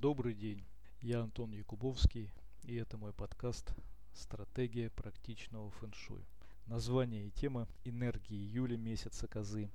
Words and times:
Добрый 0.00 0.32
день, 0.32 0.64
я 1.02 1.20
Антон 1.20 1.52
Якубовский, 1.52 2.30
и 2.62 2.74
это 2.76 2.96
мой 2.96 3.12
подкаст 3.12 3.74
«Стратегия 4.14 4.88
практичного 4.88 5.70
фэншуй». 5.72 6.24
Название 6.64 7.26
и 7.26 7.30
тема 7.30 7.68
«Энергии 7.84 8.34
июля 8.34 8.78
месяца 8.78 9.28
козы», 9.28 9.70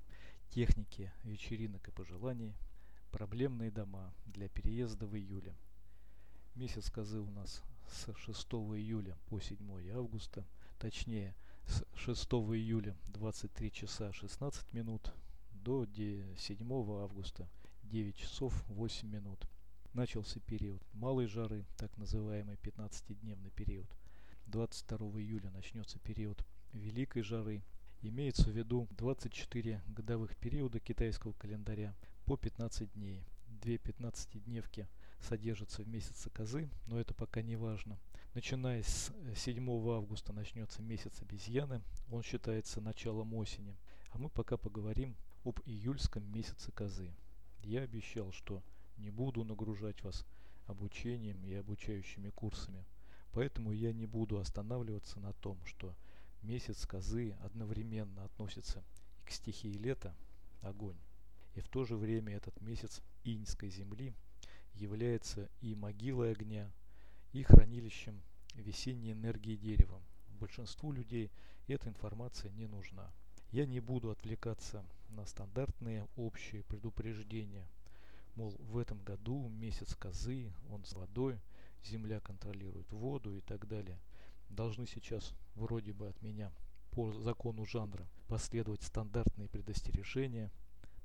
техники 0.50 1.14
вечеринок 1.24 1.88
и 1.88 1.92
пожеланий, 1.92 2.56
проблемные 3.12 3.70
дома 3.70 4.16
для 4.26 4.50
переезда 4.50 5.06
в 5.06 5.16
июле. 5.16 5.54
Месяц 6.56 6.90
козы 6.90 7.20
у 7.20 7.30
нас 7.30 7.62
с 7.88 8.12
6 8.12 8.48
июля 8.80 9.16
по 9.30 9.40
7 9.40 9.60
августа, 9.92 10.44
точнее 10.80 11.36
с 11.68 11.86
6 11.98 12.26
июля 12.56 12.98
23 13.10 13.72
часа 13.72 14.12
16 14.12 14.74
минут 14.74 15.14
до 15.52 15.86
7 15.86 16.58
августа 17.00 17.48
9 17.84 18.16
часов 18.16 18.66
8 18.70 19.08
минут. 19.08 19.48
Начался 19.96 20.42
период 20.42 20.82
малой 20.92 21.26
жары, 21.26 21.64
так 21.78 21.96
называемый 21.96 22.58
15-дневный 22.58 23.50
период. 23.52 23.88
22 24.48 25.22
июля 25.22 25.50
начнется 25.52 26.00
период 26.00 26.46
великой 26.74 27.22
жары. 27.22 27.64
Имеется 28.02 28.50
в 28.50 28.54
виду 28.58 28.90
24 28.98 29.82
годовых 29.88 30.36
периода 30.36 30.82
китайского 30.82 31.32
календаря 31.32 31.96
по 32.26 32.36
15 32.36 32.92
дней. 32.92 33.24
Две 33.48 33.78
15-дневки 33.78 34.86
содержатся 35.22 35.84
в 35.84 35.88
месяце 35.88 36.30
козы, 36.30 36.70
но 36.88 37.00
это 37.00 37.14
пока 37.14 37.42
не 37.42 37.56
важно. 37.56 37.98
Начиная 38.34 38.84
с 38.84 39.14
7 39.34 39.70
августа 39.90 40.34
начнется 40.34 40.82
месяц 40.82 41.22
обезьяны, 41.22 41.82
он 42.12 42.22
считается 42.22 42.82
началом 42.82 43.34
осени. 43.34 43.78
А 44.10 44.18
мы 44.18 44.28
пока 44.28 44.58
поговорим 44.58 45.16
об 45.46 45.62
июльском 45.66 46.30
месяце 46.34 46.74
козы. 46.74 47.16
Я 47.62 47.84
обещал, 47.84 48.34
что 48.34 48.62
не 48.98 49.10
буду 49.10 49.44
нагружать 49.44 50.02
вас 50.04 50.26
обучением 50.68 51.44
и 51.44 51.54
обучающими 51.54 52.30
курсами. 52.30 52.86
Поэтому 53.32 53.72
я 53.72 53.94
не 53.94 54.06
буду 54.06 54.40
останавливаться 54.40 55.20
на 55.20 55.34
том, 55.34 55.58
что 55.66 55.94
месяц 56.42 56.86
козы 56.86 57.36
одновременно 57.42 58.24
относится 58.24 58.84
и 59.22 59.26
к 59.26 59.32
стихии 59.32 59.78
лета, 59.78 60.16
огонь, 60.62 60.98
и 61.56 61.62
в 61.62 61.68
то 61.68 61.84
же 61.84 61.96
время 61.96 62.36
этот 62.36 62.60
месяц 62.62 63.02
иньской 63.24 63.70
земли 63.70 64.14
является 64.74 65.50
и 65.62 65.76
могилой 65.76 66.32
огня, 66.32 66.72
и 67.34 67.44
хранилищем 67.44 68.22
весенней 68.54 69.12
энергии 69.12 69.56
деревом. 69.56 70.02
Большинству 70.40 70.92
людей 70.92 71.32
эта 71.68 71.90
информация 71.90 72.52
не 72.52 72.68
нужна. 72.68 73.12
Я 73.52 73.66
не 73.66 73.80
буду 73.80 74.12
отвлекаться 74.12 74.86
на 75.10 75.26
стандартные 75.26 76.08
общие 76.16 76.64
предупреждения– 76.64 77.68
Мол, 78.36 78.56
в 78.60 78.78
этом 78.78 79.02
году 79.04 79.48
месяц 79.50 79.96
козы, 79.96 80.52
он 80.70 80.84
с 80.84 80.94
водой, 80.94 81.40
земля 81.84 82.20
контролирует 82.20 82.92
воду 82.92 83.36
и 83.36 83.42
так 83.42 83.68
далее. 83.68 84.00
Должны 84.50 84.86
сейчас 84.88 85.34
вроде 85.56 85.94
бы 85.94 86.08
от 86.10 86.22
меня 86.22 86.52
по 86.92 87.12
закону 87.14 87.66
жанра 87.66 88.08
последовать 88.28 88.84
стандартные 88.84 89.48
предостережения 89.48 90.52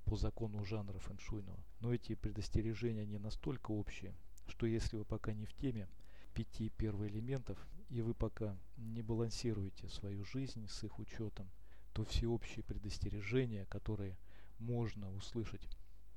по 0.04 0.16
закону 0.16 0.64
жанра 0.64 0.98
фэншуйного. 0.98 1.58
Но 1.80 1.94
эти 1.94 2.14
предостережения 2.14 3.06
не 3.06 3.18
настолько 3.18 3.70
общие, 3.70 4.14
что 4.48 4.66
если 4.66 4.96
вы 4.96 5.04
пока 5.04 5.32
не 5.32 5.46
в 5.46 5.52
теме 5.52 5.88
пяти 6.34 6.68
первоэлементов 6.70 7.58
и 7.90 8.02
вы 8.02 8.14
пока 8.14 8.56
не 8.76 9.02
балансируете 9.02 9.88
свою 9.88 10.24
жизнь 10.24 10.66
с 10.68 10.82
их 10.84 10.98
учетом, 10.98 11.48
то 11.92 12.04
всеобщие 12.04 12.64
предостережения, 12.64 13.66
которые 13.66 14.16
можно 14.58 15.12
услышать 15.14 15.68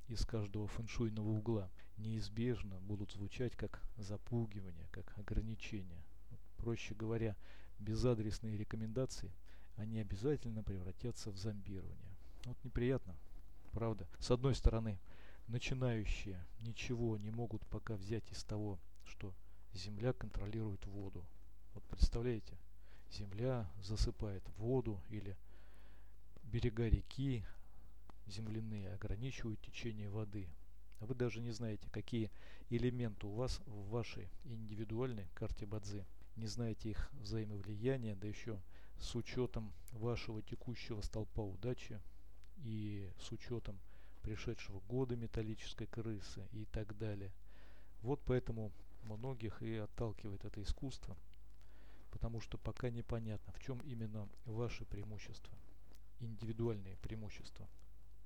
из 0.08 0.26
каждого 0.26 0.68
фэншуйного 0.68 1.30
угла 1.30 1.72
неизбежно 1.98 2.80
будут 2.82 3.12
звучать 3.12 3.56
как 3.56 3.82
запугивание, 3.98 4.88
как 4.92 5.18
ограничение. 5.18 6.04
Проще 6.58 6.96
говоря, 6.96 7.36
безадресные 7.80 8.58
рекомендации, 8.58 9.31
они 9.75 10.00
обязательно 10.00 10.63
превратятся 10.63 11.31
в 11.31 11.38
зомбирование. 11.38 12.18
Вот 12.46 12.58
неприятно, 12.63 13.16
правда. 13.72 14.08
С 14.19 14.31
одной 14.31 14.56
стороны, 14.56 15.00
начинающие 15.47 16.46
ничего 16.62 17.18
не 17.18 17.30
могут 17.30 17.66
пока 17.68 17.96
взять 17.96 18.30
из 18.31 18.44
того, 18.44 18.80
что 19.06 19.34
Земля 19.74 20.13
контролирует 20.13 20.86
воду. 20.86 21.25
Вот 21.74 21.84
представляете, 21.86 22.58
Земля 23.12 23.69
засыпает 23.81 24.44
воду 24.58 25.02
или 25.09 25.36
берега 26.44 26.88
реки 26.88 27.44
земляные 28.28 28.94
ограничивают 28.94 29.61
течение 29.61 30.09
воды. 30.09 30.47
А 31.00 31.06
вы 31.06 31.16
даже 31.16 31.41
не 31.41 31.51
знаете, 31.51 31.89
какие 31.89 32.31
элементы 32.69 33.28
у 33.28 33.34
вас 33.34 33.59
в 33.66 33.89
вашей 33.89 34.29
индивидуальной 34.45 35.28
карте 35.34 35.66
Бадзи. 35.66 36.06
Не 36.35 36.47
знаете 36.47 36.91
их 36.91 37.12
взаимовлияния, 37.13 38.16
да 38.16 38.28
еще 38.28 38.59
с 38.97 39.13
учетом 39.16 39.73
вашего 39.91 40.41
текущего 40.41 41.01
столпа 41.01 41.41
удачи 41.41 42.00
и 42.57 43.12
с 43.19 43.31
учетом 43.31 43.78
пришедшего 44.22 44.79
года 44.81 45.16
металлической 45.16 45.85
крысы 45.85 46.47
и 46.53 46.66
так 46.66 46.97
далее. 46.97 47.31
Вот 48.01 48.22
поэтому 48.25 48.72
многих 49.03 49.62
и 49.62 49.75
отталкивает 49.75 50.45
это 50.45 50.62
искусство, 50.63 51.17
потому 52.12 52.39
что 52.39 52.57
пока 52.57 52.89
непонятно, 52.89 53.51
в 53.53 53.59
чем 53.59 53.79
именно 53.79 54.28
ваши 54.45 54.85
преимущества, 54.85 55.53
индивидуальные 56.19 56.95
преимущества– 56.97 57.67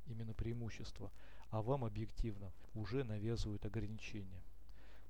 именно 0.08 0.34
преимущество, 0.34 1.12
а 1.50 1.62
вам 1.62 1.86
объективно 1.86 2.52
уже 2.74 3.04
навязывают 3.04 3.66
ограничения. 3.66 4.44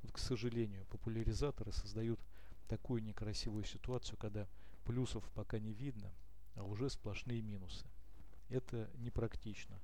Вот, 0.04 0.12
к 0.12 0.18
сожалению, 0.18 0.86
популяризаторы 0.86 1.72
создают 1.72 2.20
такую 2.68 3.04
некрасивую 3.04 3.64
ситуацию, 3.64 4.18
когда 4.18 4.48
плюсов 4.86 5.24
пока 5.34 5.60
не 5.60 5.74
видно, 5.74 6.12
а 6.56 6.64
уже 6.64 6.90
сплошные 6.90 7.42
минусы. 7.42 7.86
Это 8.50 8.90
непрактично. 8.98 9.80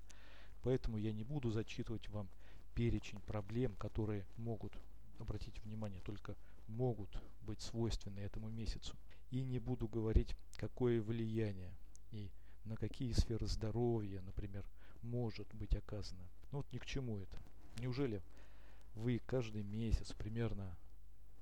Поэтому 0.64 0.98
я 0.98 1.12
не 1.12 1.24
буду 1.24 1.52
зачитывать 1.52 2.08
вам 2.10 2.30
перечень 2.74 3.20
проблем, 3.22 3.76
которые 3.76 4.26
могут, 4.38 4.74
обратите 5.20 5.62
внимание, 5.62 6.02
только 6.02 6.36
могут 6.68 7.10
быть 7.42 7.62
свойственны 7.62 8.20
этому 8.20 8.50
месяцу. 8.50 8.96
И 9.30 9.44
не 9.44 9.60
буду 9.60 9.88
говорить, 9.88 10.36
какое 10.56 11.02
влияние 11.02 11.74
и 12.12 12.30
на 12.66 12.76
какие 12.78 13.12
сферы 13.12 13.48
здоровья, 13.48 14.22
например, 14.22 14.66
может 15.04 15.48
быть 15.54 15.76
оказано. 15.76 16.24
Ну 16.52 16.60
вот 16.60 16.72
ни 16.72 16.78
к 16.78 16.86
чему 16.86 17.20
это. 17.20 17.38
Неужели 17.80 18.22
вы 18.96 19.20
каждый 19.26 19.64
месяц 19.64 20.14
примерно 20.14 20.76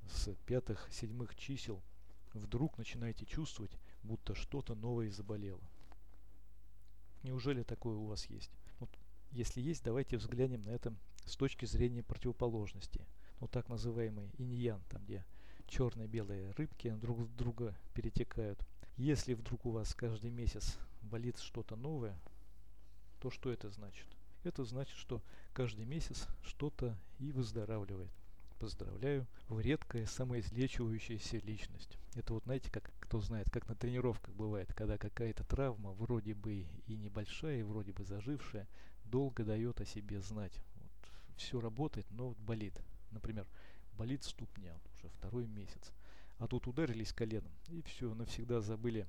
с 0.10 0.34
пятых-седьмых 0.46 1.36
чисел 1.36 1.82
вдруг 2.34 2.78
начинаете 2.78 3.26
чувствовать, 3.26 3.72
будто 4.04 4.36
что-то 4.36 4.76
новое 4.76 5.10
заболело? 5.12 5.62
Неужели 7.24 7.64
такое 7.64 7.96
у 7.98 8.06
вас 8.06 8.26
есть? 8.28 8.52
Вот, 8.80 8.90
если 9.32 9.62
есть, 9.62 9.84
давайте 9.84 10.18
взглянем 10.18 10.62
на 10.64 10.70
это 10.70 10.94
с 11.26 11.36
точки 11.36 11.66
зрения 11.66 12.04
противоположности. 12.04 13.06
Ну, 13.40 13.48
так 13.48 13.70
называемый 13.70 14.32
иньян, 14.38 14.82
там 14.90 15.04
где 15.04 15.26
черные 15.68 16.08
белые 16.08 16.52
рыбки 16.52 16.90
друг 16.90 17.20
в 17.20 17.36
друга 17.36 17.76
перетекают. 17.94 18.60
Если 18.98 19.34
вдруг 19.34 19.66
у 19.66 19.72
вас 19.72 19.94
каждый 19.94 20.32
месяц 20.32 20.78
болит 21.02 21.40
что-то 21.40 21.76
новое, 21.76 22.20
то 23.22 23.30
что 23.30 23.52
это 23.52 23.70
значит? 23.70 24.08
Это 24.44 24.66
значит, 24.66 24.98
что 24.98 25.22
каждый 25.54 25.86
месяц 25.86 26.28
что-то 26.44 26.98
и 27.20 27.32
выздоравливает. 27.32 28.10
Поздравляю, 28.58 29.28
вы 29.48 29.62
редкая 29.62 30.08
самоизлечивающаяся 30.08 31.38
личность. 31.38 31.98
Это 32.16 32.34
вот 32.34 32.44
знаете, 32.44 32.72
как 32.72 32.92
кто 33.00 33.20
знает, 33.20 33.50
как 33.52 33.68
на 33.68 33.76
тренировках 33.76 34.34
бывает, 34.34 34.74
когда 34.74 34.98
какая-то 34.98 35.44
травма, 35.44 35.92
вроде 35.92 36.34
бы 36.34 36.66
и 36.88 36.96
небольшая, 36.96 37.60
и 37.60 37.64
вроде 37.64 37.92
бы 37.92 38.04
зажившая, 38.04 38.68
долго 39.06 39.44
дает 39.44 39.80
о 39.82 39.86
себе 39.86 40.20
знать. 40.20 40.60
Вот, 40.76 40.92
все 41.38 41.60
работает, 41.60 42.08
но 42.10 42.30
вот 42.30 42.38
болит. 42.40 42.74
Например, 43.12 43.46
болит 43.98 44.24
ступня 44.24 44.74
уже 44.96 45.10
второй 45.10 45.46
месяц. 45.46 45.92
А 46.40 46.48
тут 46.48 46.66
ударились 46.66 47.14
коленом, 47.14 47.52
и 47.70 47.84
все, 47.84 48.14
навсегда 48.16 48.62
забыли 48.62 49.08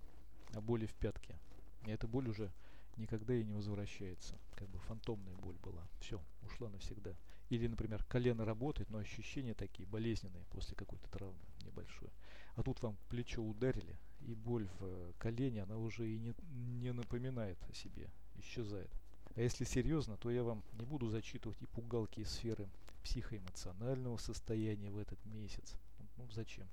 о 0.53 0.61
боли 0.61 0.85
в 0.85 0.93
пятке. 0.93 1.38
И 1.87 1.91
эта 1.91 2.06
боль 2.06 2.29
уже 2.29 2.50
никогда 2.97 3.35
и 3.35 3.44
не 3.44 3.53
возвращается. 3.53 4.39
Как 4.55 4.69
бы 4.69 4.79
фантомная 4.81 5.35
боль 5.37 5.56
была. 5.62 5.87
Все, 6.00 6.21
ушла 6.43 6.69
навсегда. 6.69 7.15
Или, 7.49 7.67
например, 7.67 8.03
колено 8.05 8.44
работает, 8.44 8.91
но 8.91 8.99
ощущения 8.99 9.55
такие 9.55 9.87
болезненные 9.87 10.44
после 10.50 10.75
какой-то 10.75 11.09
травмы 11.11 11.39
небольшой. 11.65 12.11
А 12.55 12.62
тут 12.62 12.83
вам 12.83 12.97
плечо 13.09 13.43
ударили, 13.43 13.99
и 14.21 14.35
боль 14.35 14.69
в 14.79 14.85
э, 14.85 15.12
колене, 15.19 15.62
она 15.62 15.77
уже 15.77 16.09
и 16.09 16.19
не, 16.19 16.35
не 16.81 16.93
напоминает 16.93 17.59
о 17.69 17.75
себе, 17.75 18.11
исчезает. 18.37 18.91
А 19.35 19.41
если 19.41 19.65
серьезно, 19.65 20.17
то 20.17 20.31
я 20.31 20.43
вам 20.43 20.62
не 20.75 20.85
буду 20.85 21.09
зачитывать 21.09 21.61
и 21.62 21.67
пугалки 21.67 22.21
из 22.21 22.31
сферы 22.31 22.69
психоэмоционального 23.03 24.17
состояния 24.19 24.91
в 24.91 24.99
этот 24.99 25.25
месяц. 25.25 25.77
Ну 26.17 26.29
зачем? 26.31 26.69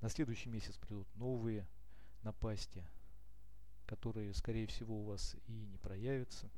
На 0.00 0.08
следующий 0.08 0.48
месяц 0.48 0.76
придут 0.76 1.08
новые 1.16 1.66
напасти, 2.22 2.84
которые, 3.86 4.34
скорее 4.34 4.66
всего, 4.66 5.00
у 5.00 5.04
вас 5.04 5.36
и 5.46 5.64
не 5.66 5.78
проявятся. 5.78 6.50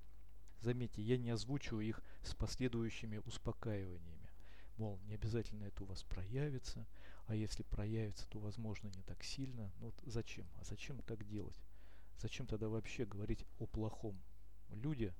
Заметьте, 0.61 1.03
я 1.03 1.17
не 1.17 1.31
озвучиваю 1.31 1.87
их 1.87 2.03
с 2.23 2.35
последующими 2.35 3.19
успокаиваниями. 3.25 4.29
Мол, 4.77 4.99
не 5.07 5.15
обязательно 5.15 5.65
это 5.65 5.85
у 5.85 5.87
вас 5.87 6.03
проявится, 6.05 6.87
а 7.27 7.35
если 7.35 7.63
проявится, 7.63 8.29
то, 8.29 8.39
возможно, 8.39 8.89
не 8.89 9.03
так 9.03 9.23
сильно. 9.23 9.73
Ну 9.81 9.87
вот 9.87 10.03
зачем? 10.07 10.47
А 10.61 10.65
зачем 10.65 11.01
так 11.03 11.27
делать? 11.27 11.61
Зачем 12.19 12.47
тогда 12.47 12.69
вообще 12.69 13.05
говорить 13.05 13.45
о 13.59 13.67
плохом? 13.67 14.21
Люди, 14.71 15.13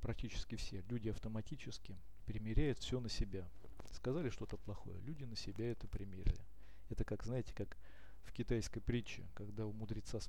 практически 0.00 0.56
все, 0.56 0.82
люди 0.88 1.08
автоматически 1.08 1.96
примеряют 2.26 2.78
все 2.78 3.00
на 3.00 3.08
себя. 3.08 3.48
Сказали 3.92 4.30
что-то 4.30 4.56
плохое, 4.56 5.00
люди 5.02 5.24
на 5.24 5.36
себя 5.36 5.70
это 5.70 5.86
примерили. 5.86 6.44
Это 6.88 7.04
как, 7.04 7.24
знаете, 7.24 7.54
как 7.54 7.76
в 8.24 8.32
китайской 8.32 8.80
притче, 8.80 9.28
когда 9.34 9.66
у 9.66 9.72
мудреца 9.72 10.20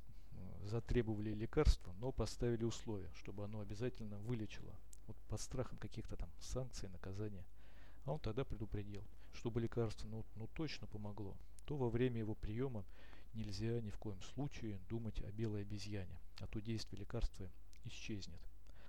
затребовали 0.65 1.33
лекарство, 1.33 1.93
но 1.99 2.11
поставили 2.11 2.63
условия, 2.63 3.09
чтобы 3.15 3.43
оно 3.43 3.59
обязательно 3.59 4.17
вылечило. 4.19 4.73
Вот 5.07 5.17
под 5.29 5.39
страхом 5.39 5.77
каких-то 5.77 6.15
там 6.15 6.29
санкций, 6.39 6.89
наказания. 6.89 7.43
А 8.05 8.13
он 8.13 8.19
тогда 8.19 8.43
предупредил, 8.43 9.03
чтобы 9.33 9.61
лекарство 9.61 10.07
ну, 10.07 10.23
ну 10.35 10.47
точно 10.55 10.87
помогло, 10.87 11.35
то 11.65 11.75
во 11.75 11.89
время 11.89 12.19
его 12.19 12.35
приема 12.35 12.83
нельзя 13.33 13.81
ни 13.81 13.89
в 13.89 13.97
коем 13.97 14.21
случае 14.21 14.79
думать 14.89 15.21
о 15.21 15.31
белой 15.31 15.61
обезьяне, 15.61 16.19
а 16.39 16.47
то 16.47 16.59
действие 16.59 17.01
лекарства 17.01 17.49
исчезнет. 17.85 18.39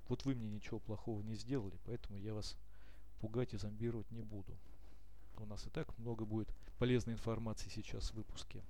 Вот 0.09 0.25
вы 0.25 0.35
мне 0.35 0.49
ничего 0.49 0.79
плохого 0.79 1.21
не 1.23 1.35
сделали, 1.35 1.77
поэтому 1.85 2.19
я 2.19 2.33
вас 2.33 2.57
пугать 3.21 3.55
и 3.55 3.59
зомбировать 3.59 4.11
не 4.11 4.23
буду. 4.23 4.57
У 5.39 5.47
нас 5.47 5.67
и 5.67 5.71
так 5.71 5.99
много 5.99 6.25
будет 6.25 6.49
полезной 6.79 7.15
информации 7.15 7.69
сейчас 7.69 8.11
в 8.11 8.15
выпуске. 8.15 8.63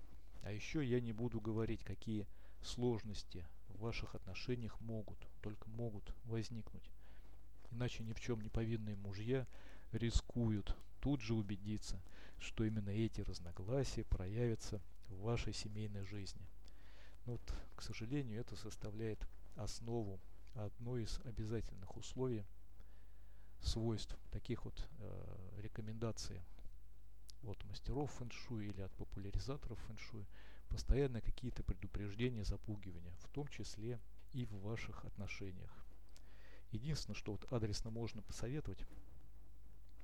А 0.43 0.53
еще 0.53 0.85
я 0.85 1.00
не 1.00 1.12
буду 1.12 1.41
говорить, 1.41 1.85
какие 1.85 2.26
сложности 2.67 3.47
в 3.69 3.81
ваших 3.81 4.15
отношениях 4.15 4.81
могут, 4.81 5.19
только 5.41 5.69
могут 5.71 6.13
возникнуть. 6.25 6.91
Иначе 7.71 8.03
ни 8.03 8.13
в 8.13 8.21
чем 8.21 8.41
не 8.41 8.49
повинные 8.49 8.97
мужья 8.97 9.47
рискуют 9.93 10.77
тут 11.01 11.21
же 11.21 11.35
убедиться, 11.35 12.01
что 12.39 12.65
именно 12.65 12.91
эти 12.91 13.21
разногласия 13.21 14.05
проявятся 14.05 14.81
в 15.09 15.21
вашей 15.21 15.53
семейной 15.53 16.05
жизни. 16.05 16.47
Но 17.25 17.33
вот, 17.33 17.55
к 17.77 17.83
сожалению, 17.83 18.41
это 18.41 18.57
составляет 18.57 19.27
основу, 19.57 20.21
одно 20.55 20.97
из 20.97 21.21
обязательных 21.25 21.97
условий 21.97 22.45
свойств 23.61 24.17
таких 24.31 24.65
вот 24.65 24.89
э, 24.99 25.61
рекомендаций 25.63 26.41
от 27.43 27.63
мастеров 27.65 28.11
фэншуй 28.13 28.69
или 28.69 28.81
от 28.81 28.93
популяризаторов 28.93 29.79
фэншуй 29.87 30.27
постоянно 30.69 31.21
какие-то 31.21 31.63
предупреждения, 31.63 32.45
запугивания, 32.45 33.15
в 33.21 33.29
том 33.29 33.49
числе 33.49 34.01
и 34.33 34.45
в 34.45 34.61
ваших 34.63 35.05
отношениях. 35.05 35.71
Единственное, 36.73 37.17
что 37.17 37.33
вот 37.33 37.51
адресно 37.53 37.91
можно 37.91 38.23
посоветовать, 38.23 38.85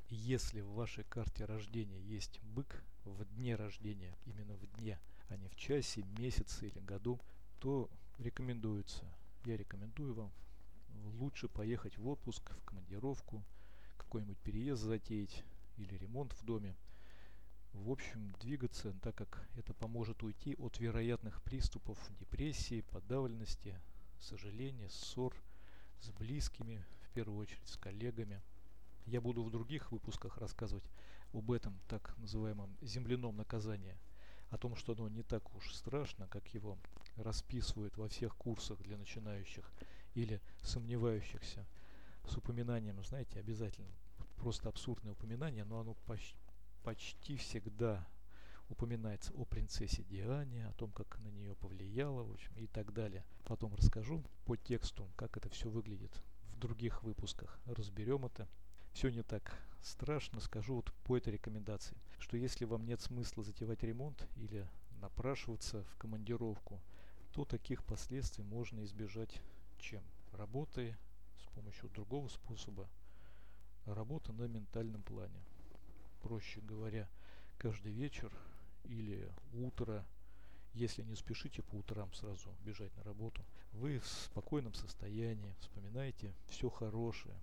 если 0.08 0.60
в 0.60 0.72
вашей 0.72 1.04
карте 1.04 1.44
рождения 1.44 2.00
есть 2.00 2.40
бык 2.42 2.84
в 3.04 3.24
дне 3.36 3.56
рождения, 3.56 4.16
именно 4.26 4.54
в 4.54 4.66
дне, 4.76 4.98
а 5.28 5.36
не 5.36 5.48
в 5.48 5.56
часе, 5.56 6.02
месяце 6.18 6.68
или 6.68 6.80
году, 6.80 7.18
то 7.60 7.88
рекомендуется, 8.18 9.04
я 9.44 9.56
рекомендую 9.56 10.14
вам 10.14 10.32
лучше 11.18 11.48
поехать 11.48 11.96
в 11.96 12.06
отпуск, 12.08 12.50
в 12.50 12.64
командировку, 12.64 13.42
какой-нибудь 13.96 14.38
переезд 14.38 14.82
затеять 14.82 15.42
или 15.78 15.94
ремонт 15.96 16.32
в 16.34 16.44
доме. 16.44 16.74
В 17.72 17.90
общем, 17.90 18.32
двигаться, 18.40 18.94
так 19.02 19.14
как 19.14 19.48
это 19.56 19.72
поможет 19.74 20.22
уйти 20.22 20.54
от 20.56 20.78
вероятных 20.78 21.42
приступов 21.42 21.98
депрессии, 22.20 22.82
подавленности, 22.82 23.78
сожаления, 24.20 24.88
ссор 24.90 25.34
с 26.00 26.10
близкими, 26.10 26.84
в 27.02 27.10
первую 27.10 27.38
очередь 27.38 27.66
с 27.66 27.76
коллегами. 27.76 28.42
Я 29.06 29.20
буду 29.20 29.42
в 29.42 29.50
других 29.50 29.90
выпусках 29.90 30.36
рассказывать 30.38 30.84
об 31.32 31.50
этом 31.50 31.80
так 31.88 32.16
называемом 32.18 32.76
земляном 32.82 33.36
наказании, 33.36 33.96
о 34.50 34.58
том, 34.58 34.76
что 34.76 34.92
оно 34.92 35.08
не 35.08 35.22
так 35.22 35.54
уж 35.56 35.74
страшно, 35.74 36.28
как 36.28 36.46
его 36.48 36.78
расписывают 37.16 37.96
во 37.96 38.08
всех 38.08 38.36
курсах 38.36 38.78
для 38.82 38.98
начинающих 38.98 39.72
или 40.14 40.40
сомневающихся 40.62 41.66
с 42.28 42.36
упоминанием, 42.36 43.02
знаете, 43.02 43.40
обязательно 43.40 43.88
просто 44.36 44.68
абсурдное 44.68 45.12
упоминание, 45.12 45.64
но 45.64 45.80
оно 45.80 45.94
почти, 46.06 46.36
почти 46.82 47.36
всегда 47.36 48.06
упоминается 48.68 49.32
о 49.34 49.44
принцессе 49.44 50.02
Диане, 50.02 50.66
о 50.66 50.72
том, 50.72 50.90
как 50.92 51.18
на 51.18 51.28
нее 51.28 51.54
повлияло, 51.54 52.22
в 52.22 52.32
общем, 52.32 52.52
и 52.56 52.66
так 52.66 52.92
далее. 52.92 53.24
Потом 53.44 53.74
расскажу 53.74 54.22
по 54.44 54.56
тексту, 54.56 55.08
как 55.16 55.36
это 55.36 55.48
все 55.50 55.68
выглядит 55.68 56.12
в 56.54 56.58
других 56.58 57.02
выпусках. 57.02 57.58
Разберем 57.66 58.24
это. 58.24 58.48
Все 58.92 59.10
не 59.10 59.22
так 59.22 59.58
страшно, 59.82 60.40
скажу 60.40 60.76
вот 60.76 60.92
по 61.04 61.16
этой 61.16 61.32
рекомендации, 61.32 61.96
что 62.18 62.36
если 62.36 62.64
вам 62.64 62.84
нет 62.84 63.00
смысла 63.00 63.42
затевать 63.42 63.82
ремонт 63.82 64.28
или 64.36 64.68
напрашиваться 65.00 65.84
в 65.84 65.96
командировку, 65.96 66.80
то 67.32 67.44
таких 67.44 67.84
последствий 67.84 68.44
можно 68.44 68.84
избежать 68.84 69.40
чем? 69.78 70.02
Работой 70.32 70.94
с 71.38 71.46
помощью 71.54 71.88
другого 71.90 72.28
способа. 72.28 72.88
Работа 73.86 74.32
на 74.32 74.44
ментальном 74.44 75.02
плане. 75.02 75.42
Проще 76.22 76.60
говоря, 76.60 77.08
каждый 77.58 77.92
вечер 77.92 78.32
или 78.84 79.30
утро, 79.52 80.04
если 80.72 81.02
не 81.02 81.14
спешите 81.14 81.62
по 81.62 81.76
утрам 81.76 82.12
сразу 82.14 82.48
бежать 82.64 82.94
на 82.96 83.02
работу, 83.02 83.44
вы 83.72 83.98
в 83.98 84.06
спокойном 84.06 84.74
состоянии 84.74 85.54
вспоминаете 85.60 86.32
все 86.48 86.70
хорошее, 86.70 87.34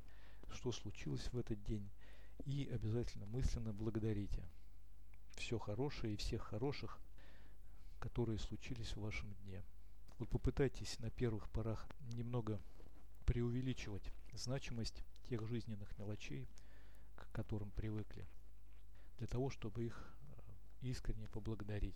что 0.53 0.71
случилось 0.71 1.31
в 1.31 1.37
этот 1.37 1.63
день, 1.63 1.89
и 2.45 2.69
обязательно 2.71 3.25
мысленно 3.27 3.73
благодарите 3.73 4.43
все 5.35 5.59
хорошее 5.59 6.13
и 6.13 6.17
всех 6.17 6.41
хороших, 6.41 6.99
которые 7.99 8.39
случились 8.39 8.95
в 8.95 9.01
вашем 9.01 9.33
дне. 9.43 9.63
Вот 10.17 10.29
попытайтесь 10.29 10.99
на 10.99 11.09
первых 11.09 11.49
порах 11.49 11.87
немного 12.13 12.59
преувеличивать 13.25 14.11
значимость 14.33 15.03
тех 15.29 15.45
жизненных 15.47 15.97
мелочей, 15.97 16.47
к 17.15 17.31
которым 17.31 17.71
привыкли, 17.71 18.25
для 19.19 19.27
того, 19.27 19.49
чтобы 19.49 19.85
их 19.85 20.15
э, 20.81 20.87
искренне 20.87 21.27
поблагодарить. 21.27 21.95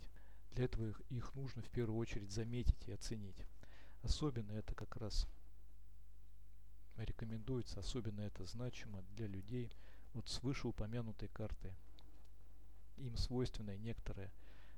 Для 0.52 0.66
этого 0.66 0.88
их, 0.88 1.00
их 1.10 1.34
нужно 1.34 1.62
в 1.62 1.70
первую 1.70 1.98
очередь 1.98 2.30
заметить 2.30 2.86
и 2.86 2.92
оценить. 2.92 3.36
Особенно 4.02 4.52
это 4.52 4.74
как 4.74 4.96
раз 4.96 5.26
рекомендуется, 6.96 7.80
особенно 7.80 8.20
это 8.20 8.44
значимо 8.44 9.02
для 9.16 9.26
людей 9.26 9.72
вот 10.12 10.28
с 10.28 10.42
вышеупомянутой 10.42 11.28
картой. 11.28 11.72
Им 12.98 13.16
свойственна 13.16 13.76
некоторая 13.76 14.30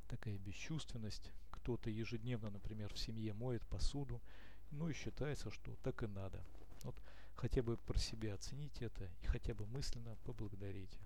такая 0.09 0.39
бесчувственность, 0.39 1.33
кто-то 1.51 1.91
ежедневно, 1.91 2.51
например, 2.51 2.95
в 2.95 2.99
семье 2.99 3.35
моет 3.35 3.67
посуду, 3.67 4.23
ну 4.71 4.89
и 4.89 4.95
считается, 4.95 5.51
что 5.51 5.75
так 5.83 6.05
и 6.05 6.07
надо. 6.07 6.43
Вот 6.85 6.97
хотя 7.35 7.63
бы 7.63 7.77
про 7.77 7.99
себя 7.99 8.35
оцените 8.35 8.87
это 8.87 9.11
и 9.21 9.27
хотя 9.27 9.53
бы 9.53 9.67
мысленно 9.67 10.17
поблагодарите. 10.25 10.99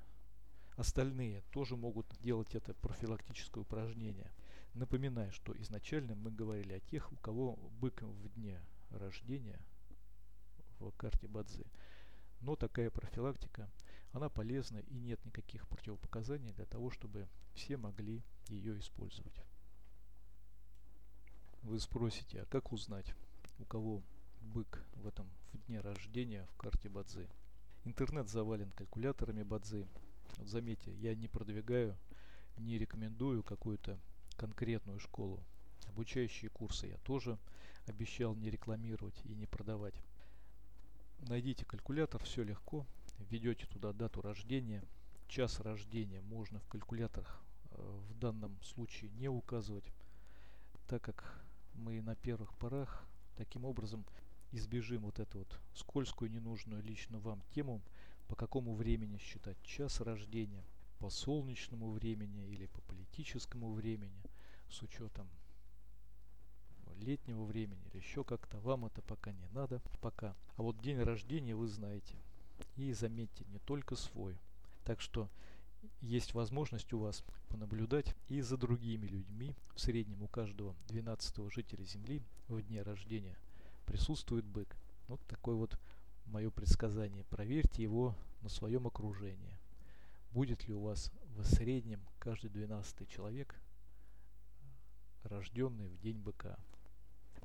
Остальные 0.76 1.42
тоже 1.52 1.76
могут 1.76 2.06
делать 2.20 2.54
это 2.54 2.74
профилактическое 2.74 3.62
упражнение. 3.62 4.32
Напоминаю, 4.74 5.32
что 5.32 5.52
изначально 5.60 6.14
мы 6.14 6.30
говорили 6.30 6.74
о 6.74 6.80
тех, 6.80 7.12
у 7.12 7.16
кого 7.16 7.56
бык 7.80 8.02
в 8.02 8.28
дне 8.34 8.60
рождения 8.90 9.60
в 10.78 10.90
карте 10.92 11.28
Бадзи. 11.28 11.66
Но 12.40 12.56
такая 12.56 12.90
профилактика, 12.90 13.70
она 14.12 14.28
полезна 14.28 14.78
и 14.78 14.94
нет 14.94 15.24
никаких 15.24 15.68
противопоказаний 15.68 16.52
для 16.52 16.64
того, 16.64 16.90
чтобы 16.90 17.28
все 17.54 17.76
могли 17.76 18.22
ее 18.48 18.78
использовать. 18.78 19.42
Вы 21.62 21.78
спросите, 21.78 22.42
а 22.42 22.46
как 22.46 22.72
узнать, 22.72 23.14
у 23.58 23.64
кого 23.64 24.02
бык 24.40 24.82
в 24.94 25.06
этом 25.06 25.28
в 25.52 25.58
дне 25.66 25.80
рождения 25.80 26.46
в 26.54 26.56
карте 26.56 26.88
Бадзи? 26.88 27.28
Интернет 27.84 28.28
завален 28.28 28.70
калькуляторами 28.72 29.42
Бадзи. 29.42 29.86
Заметьте, 30.44 30.92
я 30.96 31.14
не 31.14 31.28
продвигаю, 31.28 31.96
не 32.56 32.78
рекомендую 32.78 33.42
какую-то 33.42 33.98
конкретную 34.36 34.98
школу. 34.98 35.42
Обучающие 35.86 36.50
курсы 36.50 36.86
я 36.86 36.96
тоже 36.98 37.38
обещал 37.86 38.34
не 38.34 38.50
рекламировать 38.50 39.20
и 39.24 39.34
не 39.34 39.46
продавать. 39.46 39.94
Найдите 41.28 41.64
калькулятор, 41.64 42.22
все 42.24 42.42
легко. 42.42 42.86
Введете 43.18 43.66
туда 43.66 43.92
дату 43.92 44.22
рождения, 44.22 44.82
час 45.28 45.60
рождения 45.60 46.22
можно 46.22 46.58
в 46.60 46.66
калькуляторах 46.68 47.40
э, 47.72 48.00
в 48.08 48.18
данном 48.18 48.60
случае 48.62 49.10
не 49.10 49.28
указывать, 49.28 49.84
так 50.88 51.02
как 51.02 51.40
мы 51.74 52.00
на 52.00 52.16
первых 52.16 52.54
порах 52.54 53.04
таким 53.36 53.64
образом 53.64 54.04
избежим 54.52 55.02
вот 55.02 55.20
эту 55.20 55.38
вот 55.38 55.60
скользкую, 55.74 56.30
ненужную 56.30 56.82
лично 56.82 57.18
вам 57.18 57.42
тему, 57.54 57.80
по 58.30 58.36
какому 58.36 58.76
времени 58.76 59.18
считать 59.18 59.60
час 59.64 60.00
рождения, 60.00 60.64
по 61.00 61.10
солнечному 61.10 61.90
времени 61.90 62.48
или 62.48 62.66
по 62.66 62.80
политическому 62.82 63.72
времени, 63.72 64.22
с 64.68 64.82
учетом 64.82 65.28
летнего 67.00 67.42
времени 67.44 67.80
или 67.88 67.96
еще 67.96 68.22
как-то. 68.22 68.60
Вам 68.60 68.86
это 68.86 69.02
пока 69.02 69.32
не 69.32 69.48
надо, 69.48 69.82
пока. 70.00 70.36
А 70.56 70.62
вот 70.62 70.80
день 70.80 71.00
рождения 71.00 71.56
вы 71.56 71.66
знаете. 71.66 72.14
И 72.76 72.92
заметьте, 72.92 73.44
не 73.48 73.58
только 73.58 73.96
свой. 73.96 74.38
Так 74.84 75.00
что 75.00 75.28
есть 76.00 76.32
возможность 76.34 76.92
у 76.92 77.00
вас 77.00 77.24
понаблюдать 77.48 78.14
и 78.28 78.42
за 78.42 78.56
другими 78.56 79.08
людьми. 79.08 79.56
В 79.74 79.80
среднем 79.80 80.22
у 80.22 80.28
каждого 80.28 80.76
12 80.86 81.52
жителя 81.52 81.82
Земли 81.82 82.22
в 82.46 82.62
дне 82.62 82.82
рождения 82.82 83.36
присутствует 83.86 84.44
бык. 84.44 84.76
Вот 85.08 85.20
такое 85.26 85.56
вот 85.56 85.76
мое 86.30 86.50
предсказание. 86.50 87.24
Проверьте 87.24 87.82
его 87.82 88.14
на 88.42 88.48
своем 88.48 88.86
окружении. 88.86 89.58
Будет 90.32 90.66
ли 90.66 90.74
у 90.74 90.80
вас 90.80 91.12
в 91.36 91.44
среднем 91.44 92.00
каждый 92.18 92.50
12 92.50 93.08
человек 93.08 93.60
рожденный 95.24 95.88
в 95.88 95.98
день 95.98 96.18
быка? 96.18 96.58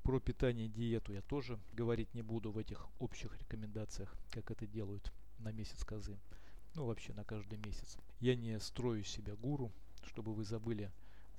Про 0.04 0.20
питание 0.20 0.68
и 0.68 0.70
диету 0.70 1.14
я 1.14 1.24
тоже 1.24 1.60
говорить 1.74 2.14
не 2.14 2.22
буду 2.22 2.52
в 2.52 2.60
этих 2.60 2.88
общих 3.00 3.36
рекомендациях, 3.40 4.16
как 4.30 4.52
это 4.52 4.68
делают 4.68 5.12
на 5.40 5.52
месяц 5.52 5.84
козы. 5.84 6.20
Ну, 6.76 6.86
вообще 6.86 7.14
на 7.14 7.24
каждый 7.24 7.58
месяц. 7.58 7.98
Я 8.20 8.36
не 8.36 8.60
строю 8.60 9.04
себя 9.04 9.36
гуру, 9.36 9.72
чтобы 10.04 10.34
вы 10.34 10.44
забыли 10.44 10.92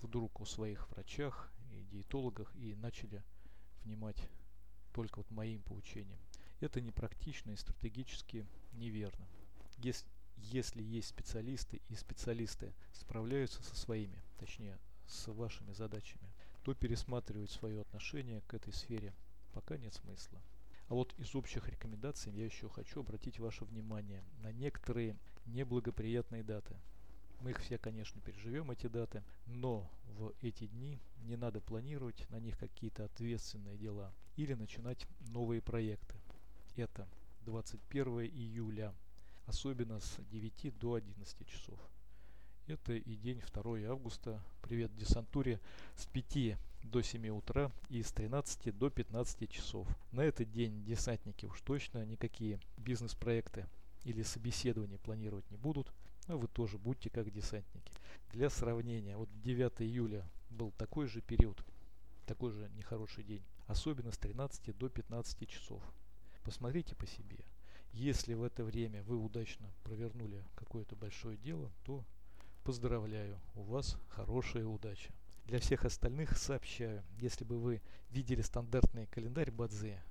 вдруг 0.02 0.40
о 0.40 0.44
своих 0.44 0.90
врачах 0.90 1.52
и 1.70 1.84
диетологах 1.92 2.52
и 2.56 2.74
начали 2.74 3.22
внимать 3.84 4.28
только 4.92 5.18
вот 5.18 5.30
моим 5.30 5.62
поучениям. 5.62 6.18
Это 6.60 6.80
непрактично 6.80 7.50
и 7.50 7.56
стратегически 7.56 8.46
неверно. 8.72 9.26
Если, 9.78 10.08
если 10.38 10.82
есть 10.82 11.08
специалисты 11.08 11.80
и 11.88 11.94
специалисты 11.94 12.72
справляются 12.92 13.62
со 13.62 13.76
своими, 13.76 14.22
точнее 14.38 14.78
с 15.06 15.28
вашими 15.28 15.72
задачами, 15.72 16.32
то 16.62 16.74
пересматривать 16.74 17.50
свое 17.50 17.80
отношение 17.80 18.40
к 18.42 18.54
этой 18.54 18.72
сфере 18.72 19.14
пока 19.52 19.76
нет 19.76 19.94
смысла. 19.94 20.40
А 20.88 20.94
вот 20.94 21.14
из 21.18 21.34
общих 21.34 21.68
рекомендаций 21.68 22.32
я 22.32 22.44
еще 22.44 22.68
хочу 22.68 23.00
обратить 23.00 23.38
ваше 23.38 23.64
внимание 23.64 24.22
на 24.42 24.52
некоторые 24.52 25.16
неблагоприятные 25.46 26.42
даты. 26.42 26.76
Мы 27.40 27.50
их 27.50 27.60
все, 27.60 27.76
конечно, 27.76 28.20
переживем, 28.20 28.70
эти 28.70 28.86
даты, 28.86 29.22
но 29.46 29.90
в 30.18 30.32
эти 30.42 30.66
дни 30.66 30.98
не 31.24 31.36
надо 31.36 31.60
планировать 31.60 32.28
на 32.30 32.40
них 32.40 32.58
какие-то 32.58 33.04
ответственные 33.04 33.76
дела 33.76 34.12
или 34.36 34.54
начинать 34.54 35.06
новые 35.28 35.60
проекты. 35.60 36.16
Это 36.76 37.08
21 37.46 38.26
июля, 38.26 38.94
особенно 39.46 39.98
с 39.98 40.18
9 40.30 40.78
до 40.78 40.92
11 40.96 41.46
часов. 41.46 41.80
Это 42.66 42.92
и 42.92 43.16
день 43.16 43.40
2 43.54 43.88
августа. 43.88 44.42
Привет 44.60 44.94
десантуре 44.94 45.58
с 45.96 46.04
5 46.04 46.58
до 46.82 47.00
7 47.00 47.28
утра 47.28 47.72
и 47.88 48.02
с 48.02 48.12
13 48.12 48.76
до 48.76 48.90
15 48.90 49.48
часов. 49.48 49.88
На 50.12 50.20
этот 50.20 50.52
день 50.52 50.84
десантники 50.84 51.46
уж 51.46 51.62
точно 51.62 52.04
никакие 52.04 52.60
бизнес-проекты 52.76 53.66
или 54.04 54.22
собеседования 54.22 54.98
планировать 54.98 55.50
не 55.50 55.56
будут. 55.56 55.90
Но 56.28 56.36
вы 56.36 56.46
тоже 56.46 56.76
будьте 56.76 57.08
как 57.08 57.32
десантники. 57.32 57.90
Для 58.32 58.50
сравнения, 58.50 59.16
вот 59.16 59.30
9 59.42 59.80
июля 59.80 60.28
был 60.50 60.72
такой 60.72 61.06
же 61.06 61.22
период, 61.22 61.58
такой 62.26 62.52
же 62.52 62.68
нехороший 62.76 63.24
день. 63.24 63.42
Особенно 63.66 64.12
с 64.12 64.18
13 64.18 64.76
до 64.76 64.90
15 64.90 65.48
часов. 65.48 65.82
Посмотрите 66.46 66.96
по 66.96 67.06
себе. 67.06 67.44
Если 67.92 68.32
в 68.32 68.42
это 68.42 68.64
время 68.64 69.02
вы 69.02 69.16
удачно 69.16 69.70
провернули 69.82 70.42
какое-то 70.54 70.96
большое 70.96 71.36
дело, 71.36 71.70
то 71.84 72.02
Поздравляю, 72.66 73.38
у 73.54 73.62
вас 73.62 73.96
хорошая 74.08 74.66
удача. 74.66 75.12
Для 75.44 75.60
всех 75.60 75.84
остальных 75.84 76.36
сообщаю, 76.36 77.04
если 77.20 77.44
бы 77.44 77.60
вы 77.60 77.80
видели 78.10 78.42
стандартный 78.42 79.06
календарь 79.06 79.52
Бадзе 79.52 80.02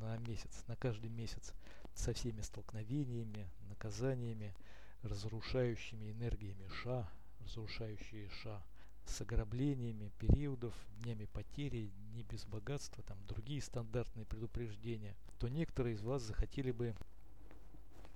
на 0.00 0.16
месяц, 0.16 0.64
на 0.68 0.74
каждый 0.74 1.10
месяц, 1.10 1.52
со 1.92 2.14
всеми 2.14 2.40
столкновениями, 2.40 3.46
наказаниями, 3.68 4.54
разрушающими 5.02 6.12
энергиями 6.12 6.66
Ша, 6.82 7.12
разрушающие 7.40 8.30
Ша, 8.42 8.62
с 9.06 9.20
ограблениями 9.20 10.10
периодов, 10.18 10.74
днями 11.02 11.26
потери, 11.26 11.90
дни 12.10 12.22
без 12.22 12.44
богатства, 12.44 13.02
там 13.04 13.18
другие 13.26 13.60
стандартные 13.60 14.26
предупреждения, 14.26 15.16
то 15.38 15.48
некоторые 15.48 15.94
из 15.94 16.02
вас 16.02 16.22
захотели 16.22 16.70
бы 16.70 16.94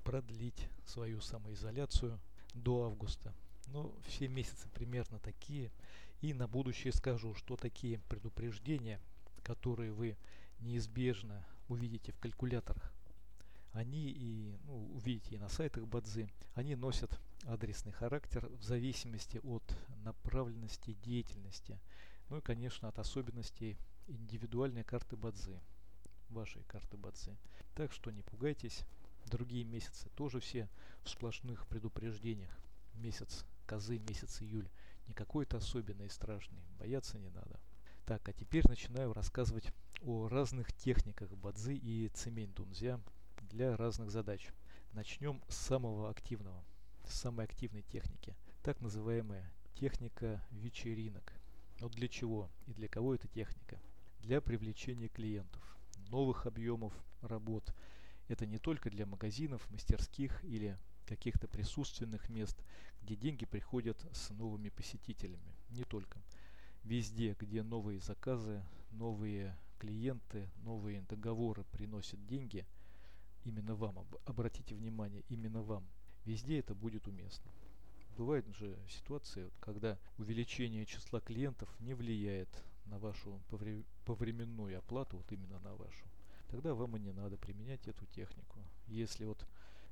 продлить 0.04 0.68
свою 0.86 1.20
самоизоляцию 1.20 2.18
до 2.54 2.84
августа. 2.84 3.34
Ну, 3.68 3.92
все 4.06 4.28
месяцы 4.28 4.68
примерно 4.68 5.18
такие. 5.18 5.70
И 6.20 6.32
на 6.32 6.46
будущее 6.46 6.92
скажу, 6.92 7.34
что 7.34 7.56
такие 7.56 7.98
предупреждения, 8.08 9.00
которые 9.42 9.92
вы 9.92 10.16
неизбежно 10.60 11.44
увидите 11.68 12.12
в 12.12 12.18
калькуляторах, 12.18 12.92
они 13.72 14.08
и 14.08 14.56
ну, 14.64 14.94
увидите 14.94 15.34
и 15.34 15.38
на 15.38 15.48
сайтах 15.48 15.84
Бадзи, 15.86 16.28
они 16.54 16.74
носят 16.76 17.10
адресный 17.46 17.92
характер 17.92 18.48
в 18.48 18.62
зависимости 18.62 19.40
от 19.42 19.62
направленности 20.04 20.94
деятельности, 20.94 21.80
ну 22.28 22.38
и, 22.38 22.40
конечно, 22.40 22.88
от 22.88 22.98
особенностей 22.98 23.78
индивидуальной 24.06 24.84
карты 24.84 25.16
Бадзи, 25.16 25.60
вашей 26.28 26.62
карты 26.64 26.96
Бадзи. 26.96 27.36
Так 27.74 27.92
что 27.92 28.10
не 28.10 28.22
пугайтесь, 28.22 28.84
другие 29.26 29.64
месяцы 29.64 30.08
тоже 30.10 30.40
все 30.40 30.68
в 31.02 31.08
сплошных 31.08 31.66
предупреждениях. 31.66 32.56
Месяц 32.94 33.44
козы 33.66 33.98
месяц 33.98 34.42
июль. 34.42 34.68
Не 35.06 35.14
какой-то 35.14 35.58
особенный 35.58 36.06
и 36.06 36.10
страшный. 36.10 36.62
Бояться 36.78 37.18
не 37.18 37.28
надо. 37.28 37.60
Так, 38.06 38.28
а 38.28 38.32
теперь 38.32 38.66
начинаю 38.68 39.12
рассказывать 39.12 39.72
о 40.02 40.28
разных 40.28 40.72
техниках 40.72 41.30
бадзи 41.32 41.72
и 41.72 42.08
цемень 42.08 42.52
дунзя 42.54 43.00
для 43.42 43.76
разных 43.76 44.10
задач. 44.10 44.48
Начнем 44.92 45.42
с 45.48 45.56
самого 45.56 46.10
активного, 46.10 46.64
самой 47.08 47.46
активной 47.46 47.82
техники. 47.82 48.34
Так 48.62 48.80
называемая 48.80 49.52
техника 49.74 50.44
вечеринок. 50.50 51.32
Но 51.80 51.88
для 51.88 52.08
чего 52.08 52.50
и 52.66 52.72
для 52.72 52.88
кого 52.88 53.14
эта 53.14 53.28
техника? 53.28 53.80
Для 54.20 54.40
привлечения 54.40 55.08
клиентов, 55.08 55.62
новых 56.08 56.46
объемов 56.46 56.92
работ. 57.20 57.74
Это 58.28 58.46
не 58.46 58.58
только 58.58 58.90
для 58.90 59.06
магазинов, 59.06 59.70
мастерских 59.70 60.42
или 60.44 60.78
каких-то 61.06 61.46
присутственных 61.46 62.28
мест, 62.28 62.56
где 63.02 63.14
деньги 63.14 63.44
приходят 63.46 64.04
с 64.12 64.30
новыми 64.30 64.70
посетителями. 64.70 65.54
Не 65.70 65.84
только. 65.84 66.20
Везде, 66.82 67.36
где 67.38 67.62
новые 67.62 68.00
заказы, 68.00 68.62
новые 68.90 69.56
клиенты, 69.78 70.48
новые 70.64 71.02
договоры 71.02 71.64
приносят 71.64 72.24
деньги, 72.26 72.66
именно 73.44 73.74
вам, 73.74 74.06
обратите 74.24 74.74
внимание, 74.74 75.22
именно 75.28 75.62
вам, 75.62 75.86
везде 76.26 76.58
это 76.58 76.74
будет 76.74 77.06
уместно. 77.06 77.50
Бывают 78.16 78.46
же 78.56 78.76
ситуации, 78.88 79.50
когда 79.60 79.98
увеличение 80.18 80.86
числа 80.86 81.20
клиентов 81.20 81.68
не 81.80 81.94
влияет 81.94 82.48
на 82.86 82.98
вашу 82.98 83.40
повременную 84.04 84.78
оплату, 84.78 85.18
вот 85.18 85.30
именно 85.32 85.58
на 85.60 85.74
вашу. 85.74 86.04
Тогда 86.48 86.74
вам 86.74 86.96
и 86.96 87.00
не 87.00 87.12
надо 87.12 87.36
применять 87.36 87.86
эту 87.88 88.06
технику. 88.06 88.58
Если 88.86 89.24
вот 89.24 89.44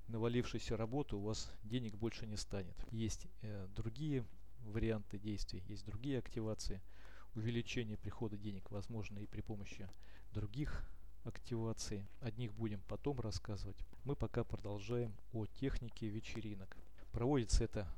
навалившейся 0.08 0.76
работы 0.76 1.16
у 1.16 1.20
вас 1.20 1.50
денег 1.64 1.96
больше 1.96 2.26
не 2.26 2.36
станет. 2.36 2.76
Есть 2.90 3.26
э, 3.42 3.66
другие 3.74 4.24
варианты 4.66 5.18
действий, 5.18 5.62
есть 5.68 5.84
другие 5.84 6.18
активации. 6.18 6.80
Увеличение 7.34 7.96
прихода 7.96 8.36
денег 8.36 8.70
возможно 8.70 9.18
и 9.18 9.26
при 9.26 9.40
помощи 9.40 9.88
других 10.32 10.84
активаций. 11.24 12.04
О 12.20 12.30
них 12.30 12.52
будем 12.54 12.80
потом 12.88 13.20
рассказывать. 13.20 13.76
Мы 14.04 14.14
пока 14.16 14.44
продолжаем 14.44 15.12
о 15.32 15.46
технике 15.46 16.08
вечеринок. 16.08 16.76
Проводится 17.12 17.64
это 17.64 17.88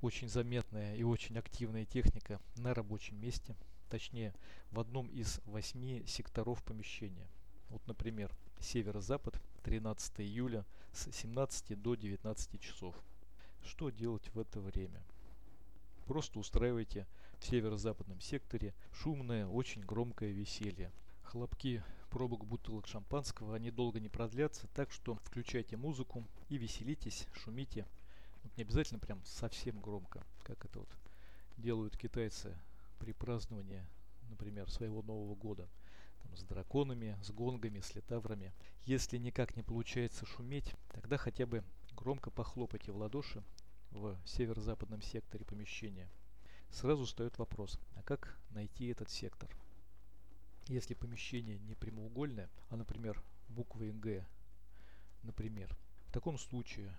очень 0.00 0.28
заметная 0.28 0.96
и 0.96 1.02
очень 1.02 1.38
активная 1.38 1.84
техника 1.84 2.40
на 2.56 2.72
рабочем 2.74 3.20
месте, 3.20 3.54
точнее 3.88 4.34
в 4.70 4.80
одном 4.80 5.08
из 5.08 5.40
восьми 5.44 6.04
секторов 6.06 6.62
помещения. 6.62 7.28
Вот, 7.68 7.86
например, 7.86 8.34
северо-запад 8.60 9.40
13 9.64 10.20
июля 10.20 10.64
с 10.92 11.10
17 11.12 11.80
до 11.80 11.94
19 11.94 12.60
часов. 12.60 12.94
Что 13.62 13.90
делать 13.90 14.28
в 14.34 14.38
это 14.38 14.60
время? 14.60 15.02
Просто 16.06 16.38
устраивайте 16.38 17.06
в 17.38 17.44
северо-западном 17.44 18.20
секторе 18.20 18.74
шумное, 18.92 19.46
очень 19.46 19.82
громкое 19.82 20.32
веселье. 20.32 20.90
Хлопки 21.22 21.82
пробок 22.10 22.44
бутылок 22.44 22.86
шампанского, 22.86 23.54
они 23.54 23.70
долго 23.70 24.00
не 24.00 24.08
продлятся, 24.08 24.66
так 24.74 24.90
что 24.90 25.14
включайте 25.24 25.76
музыку 25.76 26.26
и 26.48 26.58
веселитесь, 26.58 27.26
шумите. 27.32 27.86
Вот 28.42 28.56
не 28.56 28.64
обязательно 28.64 28.98
прям 28.98 29.24
совсем 29.24 29.80
громко, 29.80 30.24
как 30.42 30.64
это 30.64 30.80
вот 30.80 30.88
делают 31.56 31.96
китайцы 31.96 32.56
при 32.98 33.12
праздновании, 33.12 33.86
например, 34.28 34.70
своего 34.70 35.02
Нового 35.02 35.34
года 35.34 35.68
там, 36.22 36.36
с 36.36 36.42
драконами, 36.42 37.16
с 37.22 37.30
гонгами, 37.30 37.80
с 37.80 37.94
летаврами. 37.94 38.52
Если 38.84 39.16
никак 39.16 39.56
не 39.56 39.62
получается 39.62 40.26
шуметь, 40.26 40.74
тогда 40.92 41.16
хотя 41.16 41.46
бы 41.46 41.62
громко 41.94 42.30
похлопайте 42.30 42.92
в 42.92 42.96
ладоши 42.96 43.42
в 43.90 44.18
северо-западном 44.24 45.02
секторе 45.02 45.44
помещения. 45.44 46.08
Сразу 46.70 47.04
встает 47.04 47.38
вопрос, 47.38 47.78
а 47.94 48.02
как 48.02 48.38
найти 48.50 48.86
этот 48.86 49.10
сектор? 49.10 49.50
Если 50.70 50.94
помещение 50.94 51.58
не 51.58 51.74
прямоугольное, 51.74 52.48
а, 52.68 52.76
например, 52.76 53.20
буквой 53.48 53.90
Г, 53.90 54.24
например, 55.24 55.76
в 56.06 56.12
таком 56.12 56.38
случае 56.38 56.96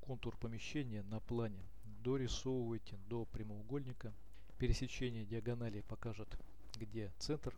контур 0.00 0.36
помещения 0.36 1.04
на 1.04 1.20
плане. 1.20 1.62
Дорисовывайте 2.02 2.96
до 3.08 3.24
прямоугольника. 3.26 4.12
Пересечение 4.58 5.24
диагоналей 5.24 5.84
покажет, 5.84 6.28
где 6.76 7.12
центр. 7.20 7.54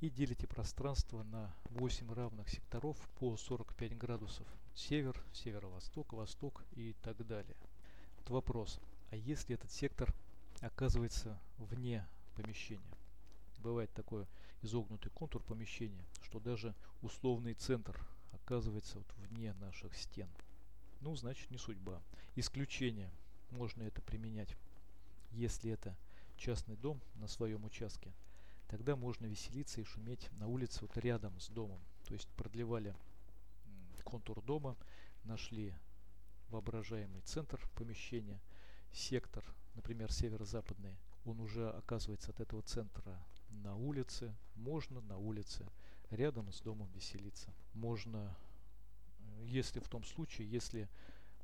И 0.00 0.10
делите 0.10 0.48
пространство 0.48 1.22
на 1.22 1.54
8 1.70 2.12
равных 2.12 2.48
секторов 2.48 2.98
по 3.20 3.36
45 3.36 3.96
градусов. 3.96 4.48
Север, 4.74 5.24
северо-восток, 5.32 6.14
восток 6.14 6.64
и 6.72 6.96
так 7.02 7.24
далее. 7.24 7.56
Вот 8.18 8.30
вопрос. 8.30 8.80
А 9.10 9.16
если 9.16 9.54
этот 9.54 9.70
сектор 9.70 10.12
оказывается 10.62 11.38
вне 11.58 12.04
помещения? 12.34 12.96
Бывает 13.66 13.92
такой 13.94 14.28
изогнутый 14.62 15.10
контур 15.10 15.42
помещения, 15.42 16.04
что 16.22 16.38
даже 16.38 16.72
условный 17.02 17.54
центр 17.54 18.00
оказывается 18.30 18.98
вот 18.98 19.12
вне 19.16 19.54
наших 19.54 19.92
стен. 19.96 20.28
Ну, 21.00 21.16
значит, 21.16 21.50
не 21.50 21.58
судьба. 21.58 22.00
Исключение. 22.36 23.10
Можно 23.50 23.82
это 23.82 24.00
применять, 24.02 24.56
если 25.32 25.72
это 25.72 25.96
частный 26.36 26.76
дом 26.76 27.00
на 27.16 27.26
своем 27.26 27.64
участке. 27.64 28.12
Тогда 28.68 28.94
можно 28.94 29.26
веселиться 29.26 29.80
и 29.80 29.84
шуметь 29.84 30.30
на 30.38 30.46
улице 30.46 30.82
вот 30.82 30.96
рядом 30.98 31.36
с 31.40 31.48
домом. 31.48 31.80
То 32.04 32.14
есть 32.14 32.28
продлевали 32.36 32.94
контур 34.04 34.42
дома, 34.42 34.76
нашли 35.24 35.74
воображаемый 36.50 37.22
центр 37.22 37.60
помещения, 37.74 38.40
сектор, 38.92 39.44
например, 39.74 40.12
северо-западный, 40.12 40.96
он 41.24 41.40
уже 41.40 41.68
оказывается 41.68 42.30
от 42.30 42.38
этого 42.38 42.62
центра 42.62 43.20
на 43.62 43.76
улице, 43.76 44.34
можно 44.54 45.00
на 45.02 45.18
улице 45.18 45.66
рядом 46.10 46.52
с 46.52 46.60
домом 46.60 46.88
веселиться. 46.94 47.52
Можно, 47.74 48.34
э, 49.18 49.46
если 49.46 49.80
в 49.80 49.88
том 49.88 50.04
случае, 50.04 50.50
если 50.50 50.88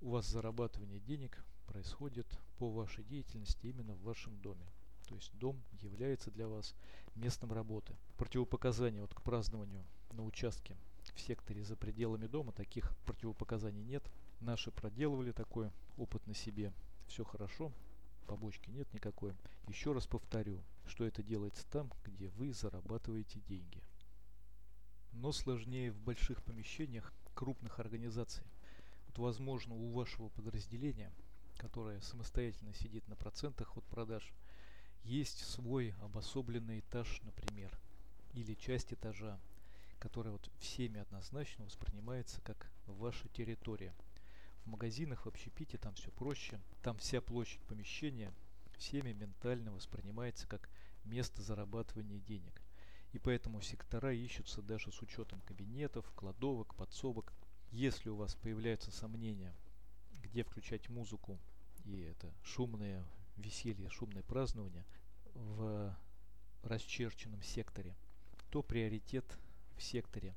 у 0.00 0.10
вас 0.10 0.26
зарабатывание 0.26 1.00
денег 1.00 1.44
происходит 1.66 2.26
по 2.58 2.70
вашей 2.70 3.04
деятельности 3.04 3.66
именно 3.66 3.94
в 3.94 4.02
вашем 4.02 4.36
доме. 4.40 4.66
То 5.08 5.14
есть 5.14 5.32
дом 5.38 5.60
является 5.80 6.30
для 6.30 6.48
вас 6.48 6.74
местом 7.14 7.52
работы. 7.52 7.94
Противопоказания 8.16 9.00
вот 9.00 9.14
к 9.14 9.22
празднованию 9.22 9.84
на 10.12 10.24
участке 10.24 10.76
в 11.14 11.20
секторе 11.20 11.64
за 11.64 11.76
пределами 11.76 12.26
дома 12.26 12.52
таких 12.52 12.96
противопоказаний 13.04 13.82
нет. 13.82 14.04
Наши 14.40 14.70
проделывали 14.70 15.32
такой 15.32 15.70
опыт 15.96 16.26
на 16.26 16.34
себе. 16.34 16.72
Все 17.06 17.24
хорошо, 17.24 17.72
побочки 18.22 18.70
нет 18.70 18.92
никакой. 18.92 19.34
Еще 19.68 19.92
раз 19.92 20.06
повторю, 20.06 20.62
что 20.86 21.04
это 21.04 21.22
делается 21.22 21.66
там, 21.70 21.90
где 22.04 22.28
вы 22.28 22.52
зарабатываете 22.52 23.40
деньги. 23.48 23.82
Но 25.12 25.32
сложнее 25.32 25.92
в 25.92 26.00
больших 26.00 26.42
помещениях 26.42 27.12
крупных 27.34 27.78
организаций. 27.78 28.44
Вот 29.08 29.18
возможно 29.18 29.74
у 29.74 29.92
вашего 29.92 30.28
подразделения, 30.30 31.12
которое 31.58 32.00
самостоятельно 32.00 32.72
сидит 32.74 33.06
на 33.08 33.16
процентах 33.16 33.76
от 33.76 33.84
продаж, 33.84 34.32
есть 35.04 35.44
свой 35.44 35.94
обособленный 36.02 36.80
этаж, 36.80 37.20
например, 37.22 37.76
или 38.32 38.54
часть 38.54 38.92
этажа, 38.92 39.38
которая 39.98 40.32
вот 40.32 40.50
всеми 40.58 41.00
однозначно 41.00 41.64
воспринимается 41.64 42.40
как 42.40 42.70
ваша 42.86 43.28
территория– 43.28 43.94
в 44.64 44.68
магазинах, 44.68 45.24
в 45.24 45.28
общепите 45.28 45.78
там 45.78 45.94
все 45.94 46.10
проще. 46.10 46.60
Там 46.82 46.96
вся 46.98 47.20
площадь 47.20 47.60
помещения 47.62 48.32
всеми 48.76 49.12
ментально 49.12 49.72
воспринимается 49.72 50.46
как 50.46 50.68
место 51.04 51.42
зарабатывания 51.42 52.18
денег. 52.20 52.62
И 53.12 53.18
поэтому 53.18 53.60
сектора 53.60 54.14
ищутся 54.14 54.62
даже 54.62 54.90
с 54.90 55.02
учетом 55.02 55.40
кабинетов, 55.42 56.10
кладовок, 56.14 56.74
подсобок. 56.74 57.32
Если 57.70 58.08
у 58.08 58.16
вас 58.16 58.34
появляются 58.34 58.90
сомнения, 58.90 59.54
где 60.22 60.42
включать 60.42 60.88
музыку, 60.88 61.38
и 61.84 62.00
это 62.00 62.32
шумное 62.42 63.04
веселье, 63.36 63.90
шумное 63.90 64.22
празднование 64.22 64.84
в 65.34 65.96
расчерченном 66.62 67.42
секторе, 67.42 67.94
то 68.50 68.62
приоритет 68.62 69.24
в 69.76 69.82
секторе 69.82 70.34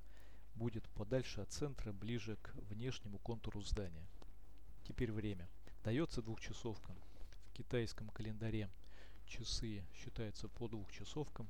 будет 0.56 0.88
подальше 0.90 1.42
от 1.42 1.52
центра, 1.52 1.92
ближе 1.92 2.38
к 2.38 2.54
внешнему 2.70 3.20
контуру 3.20 3.62
здания. 3.62 4.08
Теперь 4.88 5.12
время. 5.12 5.50
Дается 5.84 6.22
двухчасовка. 6.22 6.94
В 7.50 7.54
китайском 7.54 8.08
календаре 8.10 8.70
часы 9.26 9.84
считаются 9.96 10.48
по 10.48 10.68
двухчасовкам. 10.68 11.50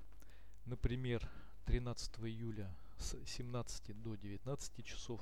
Например, 0.65 1.29
13 1.65 2.19
июля 2.19 2.73
с 2.97 3.17
17 3.25 4.01
до 4.01 4.15
19 4.15 4.85
часов. 4.85 5.19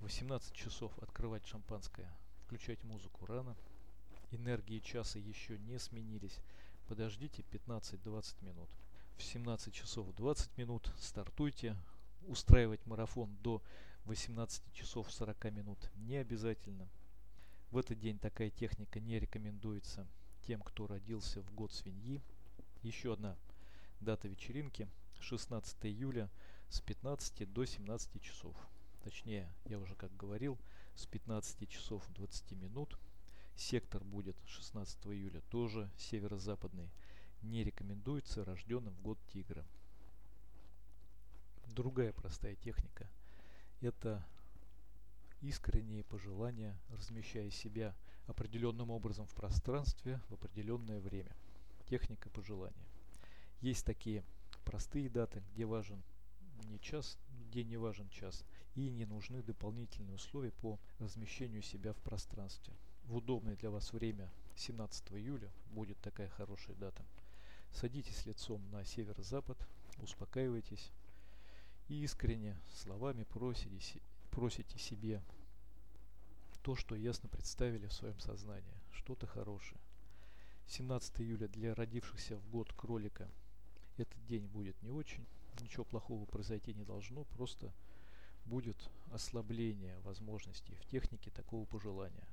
18 0.00 0.52
часов 0.52 0.98
открывать 0.98 1.46
шампанское, 1.46 2.12
включать 2.44 2.82
музыку 2.82 3.24
рано. 3.26 3.56
Энергии 4.32 4.80
часа 4.80 5.20
еще 5.20 5.58
не 5.58 5.78
сменились. 5.78 6.40
Подождите 6.88 7.44
15-20 7.52 8.44
минут. 8.44 8.68
В 9.16 9.22
17 9.22 9.72
часов 9.72 10.12
20 10.16 10.58
минут 10.58 10.92
стартуйте. 10.98 11.76
Устраивать 12.26 12.84
марафон 12.84 13.36
до 13.42 13.62
18 14.06 14.72
часов 14.72 15.12
40 15.12 15.44
минут 15.52 15.78
не 15.94 16.16
обязательно. 16.16 16.88
В 17.72 17.78
этот 17.78 17.98
день 17.98 18.18
такая 18.18 18.50
техника 18.50 19.00
не 19.00 19.18
рекомендуется 19.18 20.06
тем, 20.42 20.60
кто 20.60 20.86
родился 20.86 21.40
в 21.40 21.54
год 21.54 21.72
свиньи. 21.72 22.20
Еще 22.82 23.14
одна 23.14 23.34
дата 24.00 24.28
вечеринки 24.28 24.90
16 25.20 25.86
июля 25.86 26.28
с 26.68 26.82
15 26.82 27.50
до 27.50 27.64
17 27.64 28.20
часов. 28.20 28.54
Точнее, 29.02 29.50
я 29.64 29.78
уже 29.78 29.94
как 29.94 30.14
говорил, 30.18 30.58
с 30.96 31.06
15 31.06 31.66
часов 31.66 32.06
20 32.10 32.52
минут. 32.52 32.98
Сектор 33.56 34.04
будет 34.04 34.36
16 34.44 35.06
июля 35.06 35.40
тоже 35.48 35.90
северо-западный. 35.96 36.90
Не 37.40 37.64
рекомендуется 37.64 38.44
рожденным 38.44 38.92
в 38.92 39.00
год 39.00 39.18
тигра. 39.32 39.64
Другая 41.68 42.12
простая 42.12 42.54
техника– 42.56 43.08
это 43.80 44.22
искренние 45.42 46.04
пожелания, 46.04 46.78
размещая 46.90 47.50
себя 47.50 47.94
определенным 48.26 48.90
образом 48.90 49.26
в 49.26 49.34
пространстве 49.34 50.20
в 50.28 50.34
определенное 50.34 51.00
время. 51.00 51.34
Техника 51.88 52.30
пожелания. 52.30 52.86
Есть 53.60 53.84
такие 53.84 54.24
простые 54.64 55.10
даты, 55.10 55.42
где 55.52 55.66
важен 55.66 56.02
не 56.68 56.80
час, 56.80 57.18
где 57.48 57.64
не 57.64 57.76
важен 57.76 58.08
час, 58.08 58.44
и 58.74 58.88
не 58.88 59.04
нужны 59.04 59.42
дополнительные 59.42 60.14
условия 60.14 60.52
по 60.52 60.78
размещению 60.98 61.62
себя 61.62 61.92
в 61.92 61.98
пространстве. 61.98 62.72
В 63.04 63.16
удобное 63.16 63.56
для 63.56 63.70
вас 63.70 63.92
время 63.92 64.30
17 64.56 65.12
июля 65.12 65.50
будет 65.72 65.98
такая 66.00 66.28
хорошая 66.28 66.76
дата. 66.76 67.04
Садитесь 67.72 68.26
лицом 68.26 68.62
на 68.70 68.84
северо-запад, 68.84 69.58
успокаивайтесь 69.98 70.90
и 71.88 72.02
искренне 72.04 72.56
словами 72.72 73.24
просите, 73.24 74.00
просите 74.32 74.78
себе 74.78 75.22
то, 76.62 76.74
что 76.74 76.96
ясно 76.96 77.28
представили 77.28 77.86
в 77.86 77.92
своем 77.92 78.18
сознании, 78.18 78.80
что-то 78.92 79.26
хорошее. 79.26 79.80
17 80.68 81.20
июля 81.20 81.48
для 81.48 81.74
родившихся 81.74 82.36
в 82.36 82.48
год 82.50 82.72
кролика 82.72 83.28
этот 83.98 84.24
день 84.26 84.46
будет 84.46 84.80
не 84.82 84.90
очень, 84.90 85.24
ничего 85.60 85.84
плохого 85.84 86.24
произойти 86.24 86.72
не 86.72 86.84
должно, 86.84 87.24
просто 87.24 87.72
будет 88.46 88.76
ослабление 89.12 89.98
возможностей 90.00 90.74
в 90.76 90.86
технике 90.86 91.30
такого 91.30 91.64
пожелания. 91.66 92.26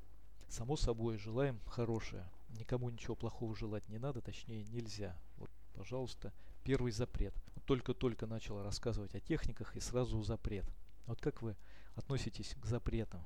Само 0.47 0.77
собой, 0.77 1.17
желаем 1.17 1.59
хорошее. 1.67 2.25
Никому 2.57 2.89
ничего 2.89 3.15
плохого 3.15 3.55
желать 3.55 3.87
не 3.89 3.99
надо, 3.99 4.21
точнее 4.21 4.63
нельзя. 4.63 5.15
Вот, 5.37 5.51
пожалуйста, 5.75 6.33
первый 6.63 6.91
запрет. 6.91 7.35
Только-только 7.65 8.25
начал 8.25 8.63
рассказывать 8.63 9.13
о 9.13 9.19
техниках 9.19 9.75
и 9.75 9.79
сразу 9.79 10.21
запрет. 10.23 10.65
Вот 11.05 11.21
как 11.21 11.41
вы 11.41 11.55
относитесь 11.95 12.55
к 12.61 12.65
запретам? 12.65 13.23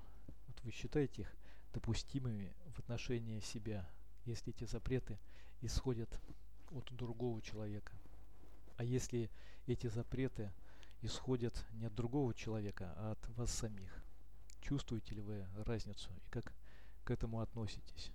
Вот 0.47 0.61
вы 0.63 0.71
считаете 0.71 1.23
их 1.23 1.35
допустимыми 1.73 2.53
в 2.75 2.79
отношении 2.79 3.39
себя, 3.39 3.89
если 4.25 4.53
эти 4.53 4.65
запреты 4.65 5.19
исходят 5.61 6.09
от 6.71 6.91
другого 6.93 7.41
человека? 7.41 7.93
А 8.77 8.83
если 8.83 9.29
эти 9.67 9.87
запреты 9.87 10.51
исходят 11.01 11.65
не 11.73 11.85
от 11.85 11.95
другого 11.95 12.33
человека, 12.33 12.93
а 12.97 13.11
от 13.11 13.37
вас 13.37 13.51
самих? 13.51 14.03
Чувствуете 14.61 15.15
ли 15.15 15.21
вы 15.21 15.45
разницу 15.65 16.09
и 16.25 16.29
как 16.29 16.53
к 17.03 17.11
этому 17.11 17.41
относитесь? 17.41 18.11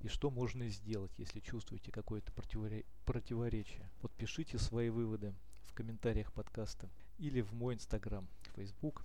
И 0.00 0.08
что 0.08 0.30
можно 0.30 0.68
сделать, 0.68 1.10
если 1.18 1.40
чувствуете 1.40 1.90
какое-то 1.90 2.30
противоречие? 2.32 3.90
Вот 4.00 4.12
пишите 4.12 4.58
свои 4.58 4.90
выводы 4.90 5.34
в 5.64 5.72
комментариях 5.72 6.32
подкаста 6.32 6.88
или 7.18 7.40
в 7.40 7.52
мой 7.52 7.74
инстаграм, 7.74 8.28
Facebook 8.58 9.04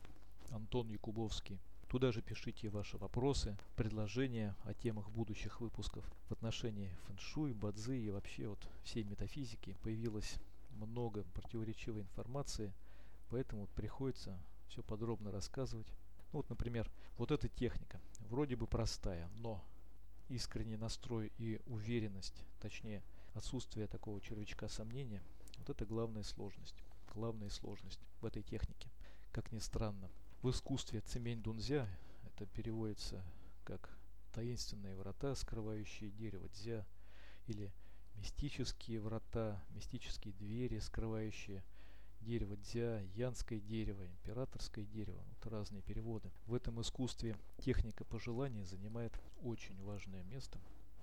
Антон 0.50 0.90
Якубовский. 0.90 1.60
Туда 1.88 2.12
же 2.12 2.24
пишите 2.24 2.70
ваши 2.70 2.98
вопросы, 2.98 3.56
предложения 3.76 4.56
о 4.64 4.74
темах 4.74 5.12
будущих 5.12 5.62
выпусков. 5.62 6.04
В 6.28 6.32
отношении 6.32 6.90
фэншуй, 7.06 7.54
бадзи 7.54 7.92
и 7.92 8.10
вообще 8.10 8.48
вот 8.48 8.58
всей 8.84 9.04
метафизики 9.04 9.78
появилось 9.84 10.40
много 10.72 11.24
противоречивой 11.36 12.02
информации, 12.02 12.74
поэтому 13.30 13.68
приходится 13.76 14.40
все 14.70 14.82
подробно 14.82 15.32
рассказывать. 15.32 15.88
Ну 16.32 16.40
вот, 16.40 16.50
например, 16.50 16.90
вот 17.20 17.32
эта 17.32 17.48
техника. 17.48 18.02
вроде 18.22 18.56
бы 18.56 18.66
простая, 18.66 19.30
но 19.36 19.64
искренний 20.30 20.78
настрой 20.78 21.32
и 21.38 21.62
уверенность, 21.68 22.42
точнее 22.60 23.04
отсутствие 23.36 23.86
такого 23.86 24.20
червячка 24.20 24.68
сомнения, 24.68 25.22
вот 25.60 25.70
это 25.70 25.86
главная 25.86 26.24
сложность. 26.24 26.82
Главная 27.14 27.50
сложность 27.50 28.00
в 28.20 28.26
этой 28.26 28.42
технике. 28.42 28.90
Как 29.34 29.52
ни 29.52 29.58
странно, 29.58 30.12
в 30.44 30.52
искусстве 30.52 31.02
цемень 31.02 31.42
дунзя, 31.42 31.90
это 32.24 32.46
переводится 32.46 33.26
как 33.64 33.90
таинственные 34.32 34.96
врата, 34.96 35.34
скрывающие 35.34 36.12
дерево 36.12 36.48
дзя, 36.50 36.86
или 37.48 37.74
мистические 38.14 39.00
врата, 39.00 39.60
мистические 39.72 40.36
двери, 40.36 40.78
скрывающие 40.78 41.64
дерево 42.22 42.58
дзя, 42.58 43.00
янское 43.16 43.60
дерево, 43.60 44.06
императорское 44.06 44.86
дерево. 44.86 45.24
Вот 45.30 45.52
разные 45.52 45.82
переводы. 45.82 46.32
В 46.46 46.54
этом 46.54 46.80
искусстве 46.80 47.36
техника 47.58 48.06
пожелания 48.06 48.66
занимает 48.66 49.20
очень 49.42 49.82
важное 49.82 50.24
место. 50.26 50.60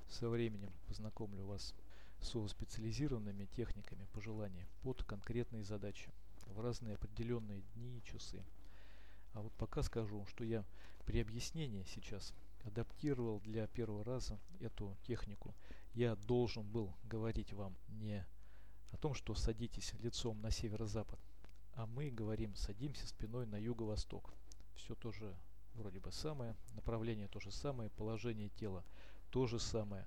Со 0.09 0.29
временем 0.29 0.73
познакомлю 0.87 1.47
вас 1.47 1.75
со 2.21 2.47
специализированными 2.47 3.47
техниками 3.47 4.07
пожелания 4.13 4.69
под 4.83 5.03
конкретные 5.03 5.65
задачи 5.65 6.13
в 6.51 6.61
разные 6.61 6.95
определенные 6.95 7.63
дни 7.75 7.99
и 7.99 8.03
часы. 8.03 8.45
А 9.33 9.41
вот 9.43 9.53
пока 9.55 9.83
скажу, 9.83 10.27
что 10.27 10.45
я 10.45 10.65
при 11.05 11.21
объяснении 11.21 11.85
сейчас 11.85 12.35
адаптировал 12.65 13.41
для 13.41 13.67
первого 13.67 14.05
раза 14.05 14.39
эту 14.61 14.97
технику. 15.03 15.55
Я 15.95 16.17
должен 16.17 16.69
был 16.69 16.95
говорить 17.05 17.53
вам 17.53 17.77
не 17.89 18.27
о 18.93 18.97
том, 18.97 19.15
что 19.15 19.35
садитесь 19.35 19.95
лицом 19.95 20.41
на 20.41 20.51
северо-запад, 20.51 21.19
а 21.75 21.87
мы 21.87 22.11
говорим 22.11 22.55
садимся 22.55 23.07
спиной 23.07 23.47
на 23.47 23.57
юго-восток. 23.57 24.33
Все 24.75 24.95
тоже 24.95 25.35
вроде 25.75 26.01
бы 26.01 26.13
самое, 26.13 26.57
направление 26.75 27.29
то 27.29 27.41
же 27.41 27.51
самое, 27.51 27.91
положение 27.91 28.49
тела 28.51 28.85
то 29.31 29.47
же 29.47 29.59
самое, 29.59 30.07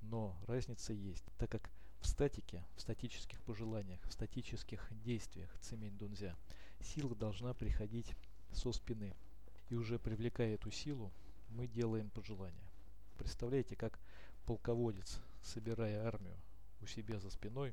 но 0.00 0.36
разница 0.46 0.92
есть, 0.92 1.24
так 1.38 1.50
как 1.50 1.70
в 2.02 2.06
статике, 2.06 2.64
в 2.76 2.80
статических 2.80 3.40
пожеланиях, 3.42 4.00
в 4.06 4.12
статических 4.12 4.88
действиях 5.04 5.48
цемень 5.60 5.96
дунзя 5.96 6.36
сила 6.80 7.14
должна 7.14 7.54
приходить 7.54 8.14
со 8.52 8.72
спины. 8.72 9.14
И 9.70 9.74
уже 9.76 9.98
привлекая 9.98 10.54
эту 10.54 10.70
силу, 10.70 11.12
мы 11.50 11.66
делаем 11.68 12.10
пожелания. 12.10 12.68
Представляете, 13.16 13.76
как 13.76 13.98
полководец, 14.44 15.20
собирая 15.42 16.04
армию 16.04 16.36
у 16.82 16.86
себя 16.86 17.20
за 17.20 17.30
спиной, 17.30 17.72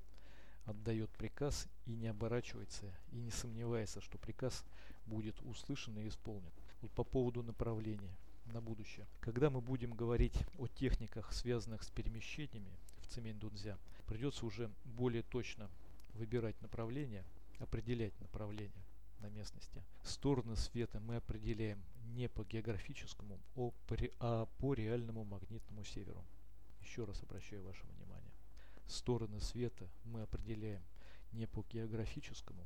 отдает 0.65 1.10
приказ 1.12 1.68
и 1.88 1.96
не 1.96 2.08
оборачивается, 2.08 2.86
и 3.12 3.15
не 3.15 3.32
сомневается, 3.32 4.00
что 4.00 4.20
приказ 4.20 4.63
будет 5.08 5.42
услышан 5.42 5.98
и 5.98 6.08
исполнен. 6.08 6.52
Вот 6.82 6.92
по 6.92 7.04
поводу 7.04 7.42
направления 7.42 8.15
на 8.46 8.62
будущее. 8.62 9.08
Когда 9.20 9.50
мы 9.50 9.60
будем 9.62 9.92
говорить 9.92 10.38
о 10.58 10.68
техниках, 10.68 11.34
связанных 11.34 11.84
с 11.84 11.89
перемещениями 11.89 12.78
в 13.02 13.08
Цемень-Дунзя, 13.08 13.78
придется 14.10 14.45
уже 14.45 14.72
более 14.86 15.22
точно 15.22 15.69
выбирать 16.15 16.60
направление, 16.62 17.24
определять 17.60 18.19
направление 18.19 18.84
на 19.19 19.28
местности. 19.30 19.84
Стороны 20.04 20.56
света 20.56 21.00
мы 21.00 21.17
определяем 21.17 21.84
не 22.15 22.28
по 22.28 22.43
географическому, 22.43 23.39
а 24.19 24.48
по 24.58 24.74
реальному 24.74 25.24
магнитному 25.26 25.84
северу. 25.84 26.26
Еще 26.82 27.06
раз 27.06 27.22
обращаю 27.22 27.63
ваше 27.63 27.86
внимание. 27.86 28.32
Стороны 28.88 29.39
света 29.39 29.88
мы 30.06 30.24
определяем 30.24 30.82
не 31.32 31.45
по 31.45 31.63
географическому, 31.69 32.65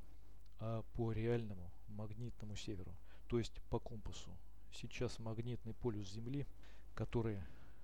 а 0.60 0.84
по 0.94 1.12
реальному 1.12 1.70
магнитному 1.90 2.56
северу, 2.56 2.96
то 3.28 3.38
есть 3.38 3.62
по 3.70 3.80
компасу. 3.80 4.32
Сейчас 4.72 5.20
магнитный 5.20 5.74
полюс 5.74 6.10
Земли, 6.10 6.48
который 6.96 7.42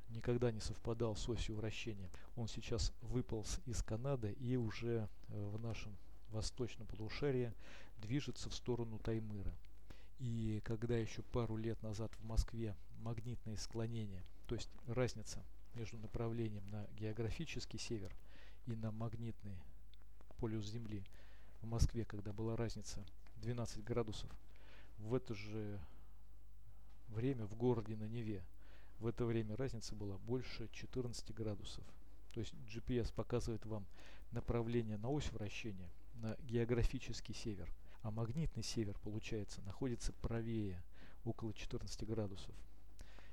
никогда 0.09 0.51
не 0.51 0.59
совпадал 0.59 1.15
с 1.15 1.27
осью 1.29 1.55
вращения, 1.55 2.09
он 2.35 2.47
сейчас 2.47 2.93
выполз 3.01 3.59
из 3.65 3.81
Канады 3.83 4.33
и 4.33 4.55
уже 4.55 5.07
э, 5.29 5.49
в 5.53 5.59
нашем 5.59 5.95
восточном 6.31 6.87
полушарии 6.87 7.53
движется 7.97 8.49
в 8.49 8.53
сторону 8.53 8.99
Таймыра. 8.99 9.53
И 10.19 10.61
когда 10.65 10.97
еще 10.97 11.21
пару 11.21 11.57
лет 11.57 11.81
назад 11.81 12.11
в 12.19 12.25
Москве 12.25 12.75
магнитные 13.01 13.57
склонения, 13.57 14.23
то 14.47 14.55
есть 14.55 14.69
разница 14.87 15.43
между 15.75 15.97
направлением 15.97 16.67
на 16.69 16.85
географический 16.97 17.79
север 17.79 18.13
и 18.65 18.75
на 18.75 18.91
магнитный 18.91 19.57
полюс 20.39 20.65
Земли 20.65 21.03
в 21.61 21.67
Москве, 21.67 22.05
когда 22.05 22.33
была 22.33 22.55
разница 22.55 23.03
12 23.37 23.83
градусов, 23.83 24.29
в 24.97 25.13
это 25.13 25.33
же 25.33 25.79
время 27.07 27.45
в 27.45 27.55
городе 27.55 27.95
на 27.95 28.05
Неве, 28.05 28.43
в 28.99 29.07
это 29.07 29.25
время 29.25 29.55
разница 29.55 29.95
была 29.95 30.17
больше 30.17 30.69
14 30.71 31.33
градусов. 31.33 31.83
То 32.33 32.39
есть 32.39 32.53
GPS 32.67 33.13
показывает 33.13 33.65
вам 33.65 33.85
направление 34.31 34.97
на 34.97 35.09
ось 35.09 35.31
вращения 35.31 35.89
на 36.15 36.35
географический 36.41 37.33
север– 37.33 37.71
а 38.01 38.11
магнитный 38.11 38.63
север, 38.63 38.97
получается, 38.99 39.61
находится 39.61 40.13
правее, 40.13 40.81
около 41.25 41.53
14 41.53 42.07
градусов. 42.07 42.55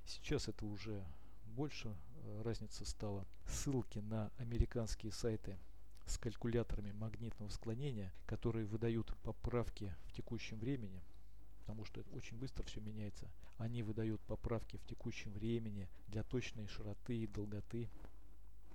Сейчас 0.05 0.48
это 0.48 0.66
уже 0.66 1.05
больше 1.44 1.88
э, 1.88 2.42
разница 2.42 2.85
стала. 2.85 3.24
Ссылки 3.46 4.00
на 4.00 4.31
американские 4.38 5.12
сайты 5.12 5.57
с 6.07 6.18
калькуляторами 6.18 6.92
магнитного 6.92 7.48
склонения, 7.50 8.12
которые 8.26 8.66
выдают 8.66 9.14
поправки 9.22 9.94
в 10.07 10.12
текущем 10.12 10.59
времени, 10.59 11.00
потому 11.66 11.85
что 11.85 12.00
это 12.00 12.14
очень 12.14 12.38
быстро 12.38 12.62
все 12.64 12.81
меняется. 12.81 13.29
Они 13.59 13.83
выдают 13.83 14.20
поправки 14.22 14.76
в 14.76 14.85
текущем 14.87 15.33
времени 15.33 15.88
для 16.07 16.22
точной 16.22 16.68
широты 16.68 17.16
и 17.16 17.26
долготы. 17.26 17.88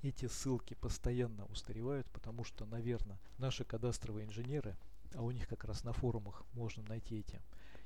Эти 0.01 0.27
ссылки 0.27 0.73
постоянно 0.73 1.45
устаревают, 1.45 2.06
потому 2.12 2.43
что, 2.43 2.65
наверное, 2.65 3.17
наши 3.38 3.63
кадастровые 3.63 4.25
инженеры 4.25 4.75
а 5.13 5.21
у 5.21 5.32
них 5.32 5.47
как 5.47 5.65
раз 5.65 5.84
на 5.84 5.93
форумах 5.93 6.43
можно 6.54 6.84
найти 6.84 7.19
эти 7.19 7.41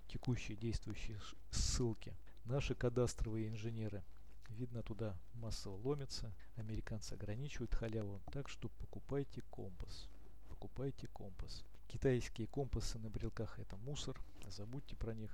текущие 0.07 0.57
действующие 0.57 1.19
ссылки. 1.51 2.13
Наши 2.45 2.75
кадастровые 2.75 3.49
инженеры, 3.49 4.03
видно, 4.49 4.83
туда 4.83 5.17
массово 5.33 5.75
ломятся, 5.75 6.31
американцы 6.55 7.13
ограничивают 7.13 7.73
халяву, 7.73 8.21
так 8.31 8.47
что 8.49 8.69
покупайте 8.69 9.41
компас. 9.49 10.07
Покупайте 10.49 11.07
компас. 11.07 11.63
Китайские 11.87 12.47
компасы 12.47 12.99
на 12.99 13.09
брелках 13.09 13.57
это 13.59 13.77
мусор, 13.77 14.19
забудьте 14.47 14.95
про 14.95 15.13
них. 15.13 15.31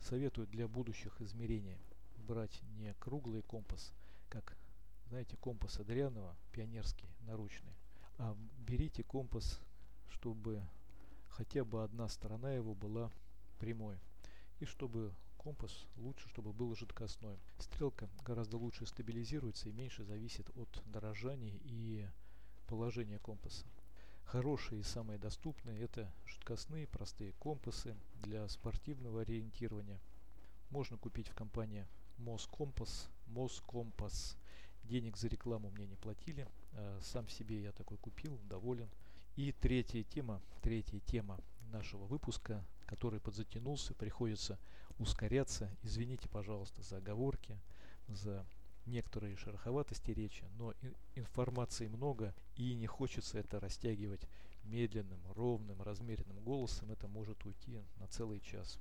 Советую 0.00 0.46
для 0.46 0.68
будущих 0.68 1.20
измерений 1.20 1.76
брать 2.18 2.60
не 2.76 2.94
круглый 2.94 3.42
компас, 3.42 3.92
как, 4.28 4.56
знаете, 5.08 5.36
компас 5.36 5.80
Адрианова, 5.80 6.36
пионерский, 6.52 7.08
наручный, 7.26 7.72
а 8.18 8.36
берите 8.58 9.02
компас, 9.02 9.60
чтобы 10.10 10.62
хотя 11.28 11.64
бы 11.64 11.82
одна 11.82 12.08
сторона 12.08 12.52
его 12.52 12.74
была 12.74 13.10
прямой. 13.58 13.98
И 14.60 14.64
чтобы 14.64 15.12
компас 15.36 15.86
лучше, 15.96 16.28
чтобы 16.28 16.52
был 16.52 16.74
жидкостной. 16.74 17.38
Стрелка 17.58 18.08
гораздо 18.24 18.56
лучше 18.56 18.86
стабилизируется 18.86 19.68
и 19.68 19.72
меньше 19.72 20.04
зависит 20.04 20.50
от 20.56 20.68
дорожания 20.86 21.54
и 21.64 22.06
положения 22.66 23.18
компаса. 23.18 23.64
Хорошие 24.30 24.82
и 24.82 24.84
самые 24.84 25.18
доступные 25.18 25.80
это 25.80 26.12
жидкостные 26.26 26.86
простые 26.86 27.32
компасы 27.38 27.96
для 28.20 28.46
спортивного 28.48 29.22
ориентирования. 29.22 29.98
Можно 30.68 30.98
купить 30.98 31.28
в 31.28 31.34
компании 31.34 31.86
Москомпас, 32.18 33.08
Москомпас. 33.28 34.36
Денег 34.84 35.16
за 35.16 35.28
рекламу 35.28 35.70
мне 35.70 35.86
не 35.86 35.96
платили, 35.96 36.46
а 36.74 37.00
сам 37.00 37.26
себе 37.30 37.62
я 37.62 37.72
такой 37.72 37.96
купил, 37.96 38.38
доволен. 38.50 38.90
И 39.36 39.50
третья 39.50 40.02
тема, 40.02 40.42
третья 40.60 41.00
тема 41.00 41.40
нашего 41.72 42.04
выпуска, 42.04 42.62
который 42.84 43.20
подзатянулся, 43.20 43.94
приходится 43.94 44.58
ускоряться. 44.98 45.74
Извините, 45.82 46.28
пожалуйста, 46.28 46.82
за 46.82 46.98
оговорки, 46.98 47.58
за 48.08 48.44
некоторые 48.88 49.36
шероховатости 49.36 50.10
речи, 50.10 50.44
но 50.58 50.74
информации 51.14 51.88
много 51.88 52.34
и 52.56 52.74
не 52.74 52.86
хочется 52.86 53.38
это 53.38 53.60
растягивать 53.60 54.22
медленным, 54.64 55.20
ровным, 55.34 55.80
размеренным 55.82 56.38
голосом. 56.40 56.90
Это 56.90 57.08
может 57.08 57.44
уйти 57.44 57.80
на 57.96 58.06
целый 58.08 58.40
час. 58.40 58.78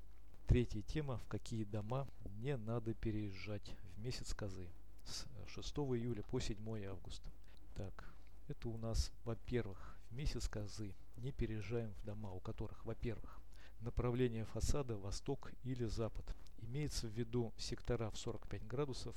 Третья 0.47 0.81
тема, 0.81 1.17
в 1.17 1.27
какие 1.27 1.63
дома 1.63 2.07
не 2.39 2.55
надо 2.57 2.93
переезжать 2.93 3.73
в 3.95 3.99
месяц 3.99 4.33
козы 4.33 4.67
с 5.05 5.25
6 5.47 5.77
июля 5.77 6.23
по 6.23 6.39
7 6.39 6.57
августа. 6.85 7.29
Так, 7.75 8.13
это 8.47 8.69
у 8.69 8.77
нас, 8.77 9.11
во-первых, 9.23 9.97
в 10.09 10.15
месяц 10.15 10.47
козы 10.47 10.93
не 11.17 11.31
переезжаем 11.31 11.93
в 11.93 12.05
дома, 12.05 12.31
у 12.31 12.39
которых, 12.39 12.85
во-первых, 12.85 13.39
направление 13.81 14.45
фасада 14.45 14.95
восток 14.95 15.51
или 15.63 15.85
запад. 15.85 16.25
Имеется 16.59 17.07
в 17.07 17.11
виду 17.11 17.53
сектора 17.57 18.09
в 18.09 18.17
45 18.17 18.65
градусов. 18.67 19.15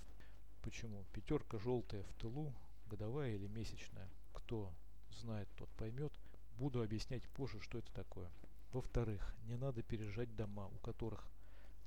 Почему? 0.63 1.05
Пятерка 1.13 1.59
желтая 1.59 2.03
в 2.03 2.15
тылу, 2.15 2.53
годовая 2.87 3.35
или 3.35 3.47
месячная. 3.47 4.09
Кто 4.33 4.73
знает, 5.11 5.49
тот 5.57 5.69
поймет. 5.71 6.13
Буду 6.59 6.83
объяснять 6.83 7.23
позже, 7.31 7.61
что 7.61 7.79
это 7.79 7.93
такое. 7.93 8.31
Во-вторых, 8.73 9.35
не 9.45 9.57
надо 9.57 9.83
переезжать 9.83 10.35
дома, 10.37 10.67
у 10.69 10.79
которых 10.79 11.31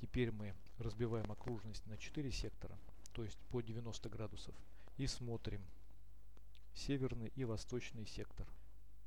Теперь 0.04 0.34
мы 0.34 0.54
разбиваем 0.80 1.32
окружность 1.32 1.88
на 1.88 1.98
4 1.98 2.30
сектора, 2.30 2.78
то 3.14 3.24
есть 3.24 3.38
по 3.50 3.62
90 3.62 4.10
градусов, 4.10 4.54
и 4.98 5.08
смотрим 5.08 5.62
северный 6.74 7.32
и 7.38 7.46
восточный 7.46 8.06
сектор. 8.06 8.46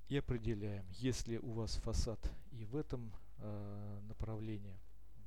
И 0.09 0.17
определяем, 0.17 0.87
если 0.93 1.37
у 1.37 1.51
вас 1.51 1.75
фасад 1.77 2.19
и 2.51 2.65
в 2.65 2.77
этом 2.77 3.13
э, 3.37 4.01
направлении, 4.09 4.79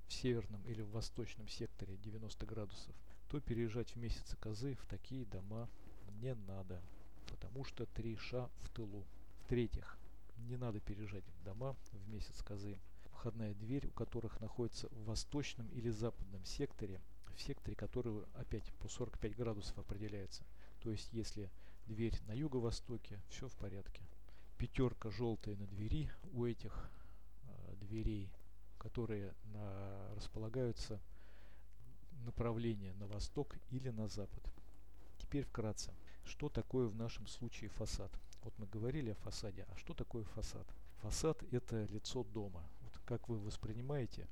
в 0.08 0.14
северном 0.14 0.64
или 0.64 0.82
в 0.82 0.90
восточном 0.90 1.48
секторе 1.48 1.98
90 1.98 2.48
градусов, 2.48 2.96
то 3.30 3.40
переезжать 3.40 3.92
в 3.92 3.96
месяцы 3.98 4.36
козы 4.38 4.76
в 4.76 4.86
такие 4.88 5.26
дома 5.26 5.70
не 6.22 6.34
надо, 6.34 6.82
потому 7.28 7.64
что 7.64 7.86
три 7.86 8.16
ша 8.18 8.50
в 8.62 8.70
тылу. 8.70 9.06
В-третьих, 9.44 9.98
не 10.38 10.58
надо 10.58 10.80
переезжать 10.80 11.24
в 11.28 11.44
дома 11.44 11.76
в 11.92 12.10
месяц 12.10 12.42
козы, 12.42 12.80
входная 13.12 13.54
дверь 13.54 13.88
у 13.88 13.92
которых 13.92 14.40
находится 14.42 14.88
в 14.90 15.06
восточном 15.06 15.68
или 15.70 15.90
западном 15.90 16.44
секторе, 16.44 17.02
в 17.36 17.42
секторе, 17.42 17.76
который 17.76 18.24
опять 18.34 18.66
по 18.80 18.88
45 18.88 19.36
градусов 19.36 19.78
определяется. 19.78 20.44
То 20.82 20.92
есть, 20.92 21.14
если 21.14 21.50
дверь 21.86 22.20
на 22.28 22.34
юго-востоке, 22.34 23.20
все 23.30 23.48
в 23.48 23.56
порядке. 23.56 24.04
Пятерка 24.58 25.10
желтая 25.10 25.56
на 25.56 25.68
двери 25.68 26.10
у 26.34 26.46
этих 26.46 26.90
э, 27.44 27.76
дверей, 27.82 28.30
которые 28.78 29.34
на, 29.54 30.14
располагаются 30.16 31.00
направление 32.26 32.94
на 32.94 33.08
восток 33.08 33.56
или 33.70 33.90
на 33.90 34.08
запад. 34.08 34.44
Теперь 35.18 35.44
вкратце, 35.44 35.94
что 36.24 36.50
такое 36.50 36.88
в 36.88 36.96
нашем 36.96 37.28
случае 37.28 37.70
фасад? 37.70 38.12
Вот 38.44 38.54
мы 38.58 38.68
говорили 38.68 39.12
о 39.12 39.16
фасаде, 39.16 39.66
а 39.70 39.78
что 39.78 39.94
такое 39.94 40.24
фасад? 40.24 40.68
Фасад 41.02 41.44
это 41.52 41.86
лицо 41.86 42.24
дома. 42.24 42.64
Вот 42.82 42.98
как 43.06 43.30
вы 43.30 43.40
воспринимаете, 43.40 44.28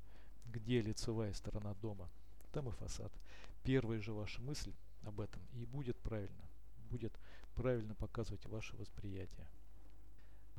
где 0.46 0.80
лицевая 0.80 1.32
сторона 1.34 1.74
дома, 1.74 2.08
там 2.52 2.68
и 2.68 2.72
фасад. 2.72 3.12
Первая 3.64 4.00
же 4.00 4.12
ваша 4.12 4.40
мысль 4.40 4.72
об 5.04 5.20
этом 5.20 5.42
и 5.54 5.64
будет 5.64 5.96
правильно. 5.98 6.48
Будет 6.90 7.12
правильно 7.54 7.94
показывать 7.94 8.44
ваше 8.46 8.76
восприятие. 8.76 9.46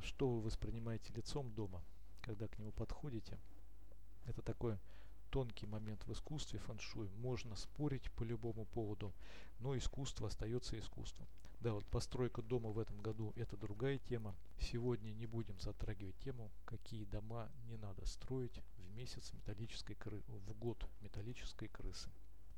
Что 0.04 0.30
вы 0.30 0.42
воспринимаете 0.42 1.12
лицом 1.14 1.52
дома, 1.54 1.84
когда 2.22 2.48
к 2.48 2.58
нему 2.60 2.72
подходите? 2.72 3.38
Это 4.26 4.42
такое 4.42 4.80
тонкий 5.30 5.66
момент 5.68 6.06
в 6.06 6.14
искусстве 6.14 6.60
фэншуй. 6.60 7.10
Можно 7.18 7.56
спорить 7.56 8.12
по 8.12 8.24
любому 8.24 8.66
поводу, 8.66 9.14
но 9.60 9.78
искусство 9.78 10.28
остается 10.28 10.78
искусством. 10.80 11.28
Да, 11.62 11.74
вот 11.74 11.86
постройка 11.86 12.42
дома 12.42 12.70
в 12.70 12.80
этом 12.80 13.02
году 13.02 13.34
это 13.36 13.58
другая 13.58 13.98
тема. 13.98 14.36
Сегодня 14.60 15.12
не 15.12 15.26
будем 15.26 15.60
затрагивать 15.60 16.18
тему, 16.20 16.50
какие 16.66 17.04
дома 17.06 17.50
не 17.68 17.78
надо 17.78 18.06
строить 18.06 18.62
в 18.78 18.96
месяц 18.96 19.34
металлической 19.34 19.96
кры... 19.96 20.24
в 20.28 20.54
год 20.58 20.86
металлической 21.02 21.68
крысы. 21.68 22.10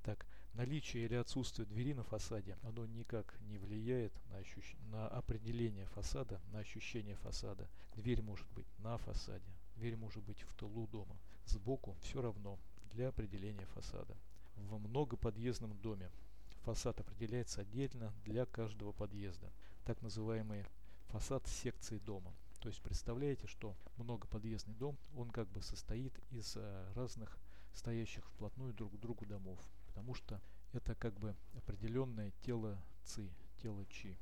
Так, 0.04 0.28
наличие 0.54 1.06
или 1.06 1.16
отсутствие 1.16 1.66
двери 1.66 1.94
на 1.94 2.04
фасаде, 2.04 2.58
оно 2.62 2.86
никак 2.86 3.40
не 3.42 3.58
влияет 3.58 4.14
на, 4.30 4.38
ощущ... 4.38 4.76
на 4.92 5.08
определение 5.08 5.88
фасада, 5.88 6.40
на 6.52 6.60
ощущение 6.60 7.16
фасада. 7.16 7.68
Дверь 7.96 8.22
может 8.22 8.48
быть 8.52 8.68
на 8.78 8.98
фасаде, 8.98 9.52
дверь 9.78 9.96
может 9.96 10.24
быть 10.24 10.44
в 10.44 10.54
тылу 10.54 10.88
дома 10.88 11.18
сбоку 11.46 11.96
все 12.02 12.22
равно 12.22 12.58
для 12.92 13.10
определения 13.10 13.66
фасада. 13.74 14.16
В 14.56 14.78
многоподъездном 14.78 15.78
доме 15.82 16.10
фасад 16.64 17.00
определяется 17.00 17.62
отдельно 17.62 18.14
для 18.26 18.46
каждого 18.46 18.92
подъезда, 18.92 19.52
так 19.86 20.02
называемый 20.02 20.66
фасад 21.08 21.48
секции 21.48 21.98
дома. 22.00 22.34
То 22.60 22.70
есть 22.70 22.82
представляете, 22.82 23.48
что 23.48 23.76
многоподъездный 23.98 24.76
дом, 24.76 24.98
он 25.16 25.32
как 25.32 25.48
бы 25.50 25.62
состоит 25.62 26.14
из 26.30 26.56
э, 26.56 26.94
разных 26.94 27.38
стоящих 27.74 28.24
вплотную 28.28 28.74
друг 28.74 28.94
к 28.94 29.00
другу 29.00 29.26
домов, 29.26 29.60
потому 29.88 30.14
что 30.14 30.40
это 30.74 30.94
как 30.96 31.14
бы 31.20 31.36
определенное 31.58 32.32
тело 32.42 32.80
ЦИ, 33.04 33.32
тело 33.62 33.86
ЧИ. 33.88 34.18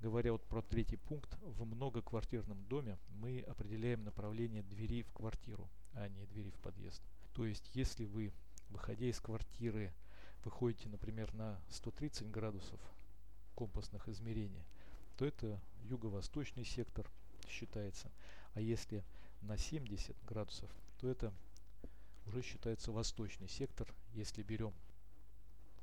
Говоря 0.00 0.32
вот 0.32 0.42
про 0.44 0.62
третий 0.62 0.96
пункт, 0.96 1.36
в 1.42 1.64
многоквартирном 1.64 2.64
доме 2.64 2.98
мы 3.08 3.40
определяем 3.40 4.04
направление 4.04 4.62
двери 4.62 5.02
в 5.02 5.12
квартиру 5.12 5.68
а 5.94 6.08
не 6.08 6.26
двери 6.26 6.50
в 6.50 6.58
подъезд. 6.58 7.02
То 7.34 7.46
есть, 7.46 7.70
если 7.74 8.04
вы, 8.04 8.32
выходя 8.70 9.06
из 9.06 9.20
квартиры, 9.20 9.92
выходите, 10.44 10.88
например, 10.88 11.32
на 11.34 11.60
130 11.70 12.30
градусов 12.30 12.80
компасных 13.56 14.08
измерений, 14.08 14.64
то 15.16 15.24
это 15.24 15.60
юго-восточный 15.82 16.64
сектор 16.64 17.10
считается. 17.48 18.10
А 18.54 18.60
если 18.60 19.04
на 19.42 19.56
70 19.56 20.16
градусов, 20.24 20.70
то 20.98 21.08
это 21.08 21.32
уже 22.26 22.42
считается 22.42 22.92
восточный 22.92 23.48
сектор, 23.48 23.92
если 24.14 24.42
берем 24.42 24.72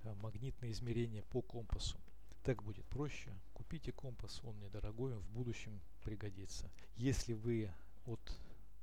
а, 0.04 0.16
магнитные 0.16 0.72
измерения 0.72 1.24
по 1.24 1.42
компасу. 1.42 1.98
Так 2.44 2.64
будет 2.64 2.86
проще. 2.86 3.32
Купите 3.54 3.92
компас, 3.92 4.42
он 4.44 4.60
недорогой, 4.60 5.16
в 5.16 5.30
будущем 5.30 5.80
пригодится. 6.04 6.72
Если 6.98 7.34
вы 7.34 7.72
от 8.06 8.20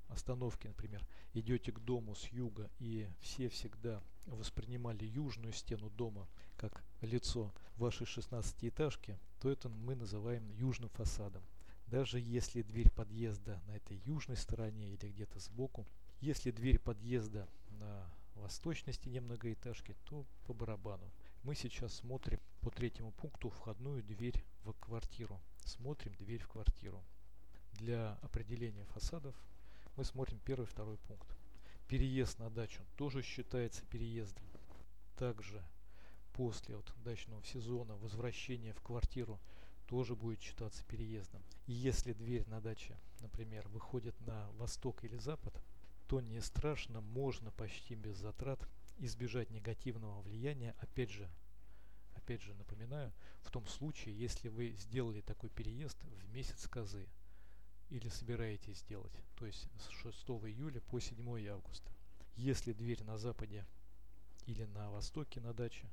остановки, 0.09 0.67
например, 0.67 1.07
идете 1.35 1.73
к 1.73 1.81
дому 1.81 2.15
с 2.15 2.27
юга 2.29 2.71
и 2.79 3.09
все 3.21 3.49
всегда 3.49 4.03
воспринимали 4.27 5.05
южную 5.05 5.53
стену 5.53 5.91
дома 5.91 6.27
как 6.57 6.83
лицо 7.01 7.53
вашей 7.77 8.07
16-этажки, 8.07 9.17
то 9.41 9.51
это 9.51 9.69
мы 9.69 9.95
называем 9.95 10.49
южным 10.51 10.91
фасадом. 10.91 11.43
Даже 11.87 12.21
если 12.21 12.63
дверь 12.63 12.91
подъезда 12.91 13.61
на 13.67 13.77
этой 13.77 13.99
южной 14.05 14.37
стороне 14.37 14.93
или 14.93 15.09
где-то 15.09 15.39
сбоку, 15.39 15.87
если 16.21 16.51
дверь 16.51 16.79
подъезда 16.79 17.49
на 17.71 18.11
восточной 18.35 18.93
стене 18.93 19.21
многоэтажки, 19.21 19.95
то 20.05 20.25
по 20.47 20.53
барабану. 20.53 21.11
Мы 21.43 21.55
сейчас 21.55 21.95
смотрим 21.95 22.41
по 22.61 22.71
третьему 22.71 23.13
пункту 23.13 23.51
входную 23.51 24.03
дверь 24.03 24.45
в 24.65 24.73
квартиру. 24.73 25.41
Смотрим 25.65 26.15
дверь 26.15 26.43
в 26.43 26.49
квартиру. 26.49 27.03
Для 27.73 28.19
определения 28.23 28.85
фасадов 28.87 29.35
мы 29.99 30.05
смотрим 30.05 30.39
первый 30.45 30.65
второй 30.65 30.97
пункт. 30.97 31.27
Переезд 31.89 32.39
на 32.39 32.51
дачу 32.51 32.85
тоже 32.97 33.21
считается 33.21 33.85
переездом. 33.87 34.45
Также 35.17 35.61
после 36.35 36.77
вот 36.77 36.95
дачного 37.03 37.43
сезона 37.43 37.97
возвращение 37.97 38.73
в 38.75 38.81
квартиру 38.81 39.41
тоже 39.89 40.15
будет 40.15 40.41
считаться 40.41 40.85
переездом. 40.85 41.43
И 41.67 41.73
если 41.73 42.13
дверь 42.13 42.47
на 42.47 42.61
даче, 42.61 42.97
например, 43.19 43.67
выходит 43.71 44.15
на 44.21 44.49
восток 44.53 45.03
или 45.03 45.17
запад, 45.17 45.53
то 46.07 46.21
не 46.21 46.41
страшно, 46.43 47.01
можно 47.01 47.51
почти 47.51 47.97
без 47.97 48.19
затрат 48.19 48.69
избежать 48.99 49.51
негативного 49.51 50.21
влияния, 50.21 50.77
опять 50.79 51.11
же, 51.11 51.29
опять 52.15 52.43
же 52.43 52.55
напоминаю, 52.55 53.13
в 53.41 53.51
том 53.51 53.67
случае, 53.67 54.17
если 54.17 54.49
вы 54.49 54.77
сделали 54.79 55.23
такой 55.23 55.51
переезд 55.51 55.99
в 56.05 56.33
месяц 56.33 56.69
козы 56.69 57.09
или 57.91 58.09
собираетесь 58.09 58.79
сделать, 58.79 59.13
то 59.37 59.47
есть 59.47 59.69
с 59.79 59.89
6 60.03 60.17
июля 60.47 60.81
по 60.81 61.01
7 61.01 61.49
августа. 61.49 61.91
Если 62.37 62.73
дверь 62.73 63.03
на 63.05 63.19
западе 63.19 63.67
или 64.47 64.65
на 64.65 64.91
востоке 64.91 65.41
на 65.41 65.53
даче, 65.53 65.91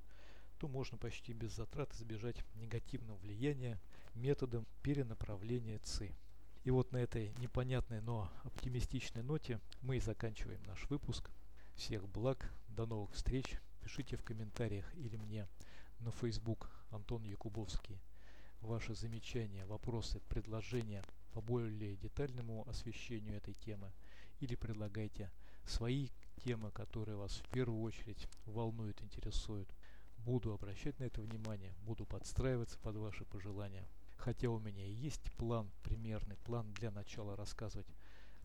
то 0.57 0.67
можно 0.67 0.97
почти 0.97 1.33
без 1.33 1.53
затрат 1.53 1.93
избежать 1.93 2.37
негативного 2.55 3.17
влияния 3.17 3.79
методом 4.13 4.65
перенаправления 4.81 5.79
ЦИ. 5.79 6.13
И 6.63 6.71
вот 6.71 6.91
на 6.91 6.97
этой 6.97 7.33
непонятной, 7.37 8.01
но 8.01 8.31
оптимистичной 8.43 9.23
ноте 9.23 9.59
мы 9.81 9.97
и 9.97 9.99
заканчиваем 9.99 10.63
наш 10.63 10.89
выпуск. 10.89 11.29
Всех 11.75 12.07
благ, 12.07 12.51
до 12.69 12.85
новых 12.85 13.11
встреч. 13.11 13.59
Пишите 13.81 14.17
в 14.17 14.23
комментариях 14.23 14.85
или 14.95 15.15
мне 15.15 15.47
на 15.99 16.11
Facebook 16.11 16.71
Антон 16.89 17.23
Якубовский 17.23 18.01
ваши 18.61 18.95
замечания, 18.95 19.65
вопросы, 19.65 20.19
предложения 20.27 21.03
по 21.35 21.41
более 21.41 21.97
детальному 21.97 22.65
освещению 22.65 23.35
этой 23.35 23.53
темы 23.55 23.91
или 24.39 24.55
предлагайте 24.55 25.29
свои 25.65 26.07
темы, 26.37 26.71
которые 26.71 27.17
вас 27.17 27.33
в 27.33 27.49
первую 27.49 27.81
очередь 27.81 28.29
волнуют, 28.45 29.01
интересуют. 29.01 29.67
Буду 30.19 30.53
обращать 30.53 30.97
на 30.97 31.03
это 31.03 31.21
внимание, 31.21 31.75
буду 31.83 32.05
подстраиваться 32.05 32.79
под 32.79 32.95
ваши 32.95 33.25
пожелания. 33.25 33.85
Хотя 34.15 34.49
у 34.49 34.59
меня 34.59 34.85
и 34.85 34.93
есть 34.93 35.29
план, 35.33 35.69
примерный 35.83 36.37
план 36.37 36.71
для 36.75 36.89
начала 36.89 37.35
рассказывать, 37.35 37.93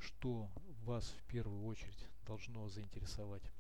что 0.00 0.50
вас 0.83 1.05
в 1.11 1.22
первую 1.29 1.64
очередь 1.66 2.09
должно 2.26 2.68
заинтересовать, 2.68 3.53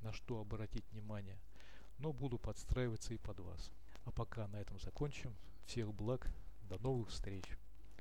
на 0.00 0.14
что 0.14 0.40
обратить 0.40 0.90
внимание. 0.92 1.38
Но 1.98 2.14
буду 2.14 2.38
подстраиваться 2.38 3.12
и 3.12 3.18
под 3.18 3.40
вас. 3.40 3.70
А 4.06 4.12
пока 4.12 4.48
на 4.48 4.56
этом 4.56 4.78
закончим. 4.78 5.36
Всех 5.66 5.92
благ. 5.92 6.26
До 6.62 6.78
новых 6.78 7.10
встреч. 7.10 7.44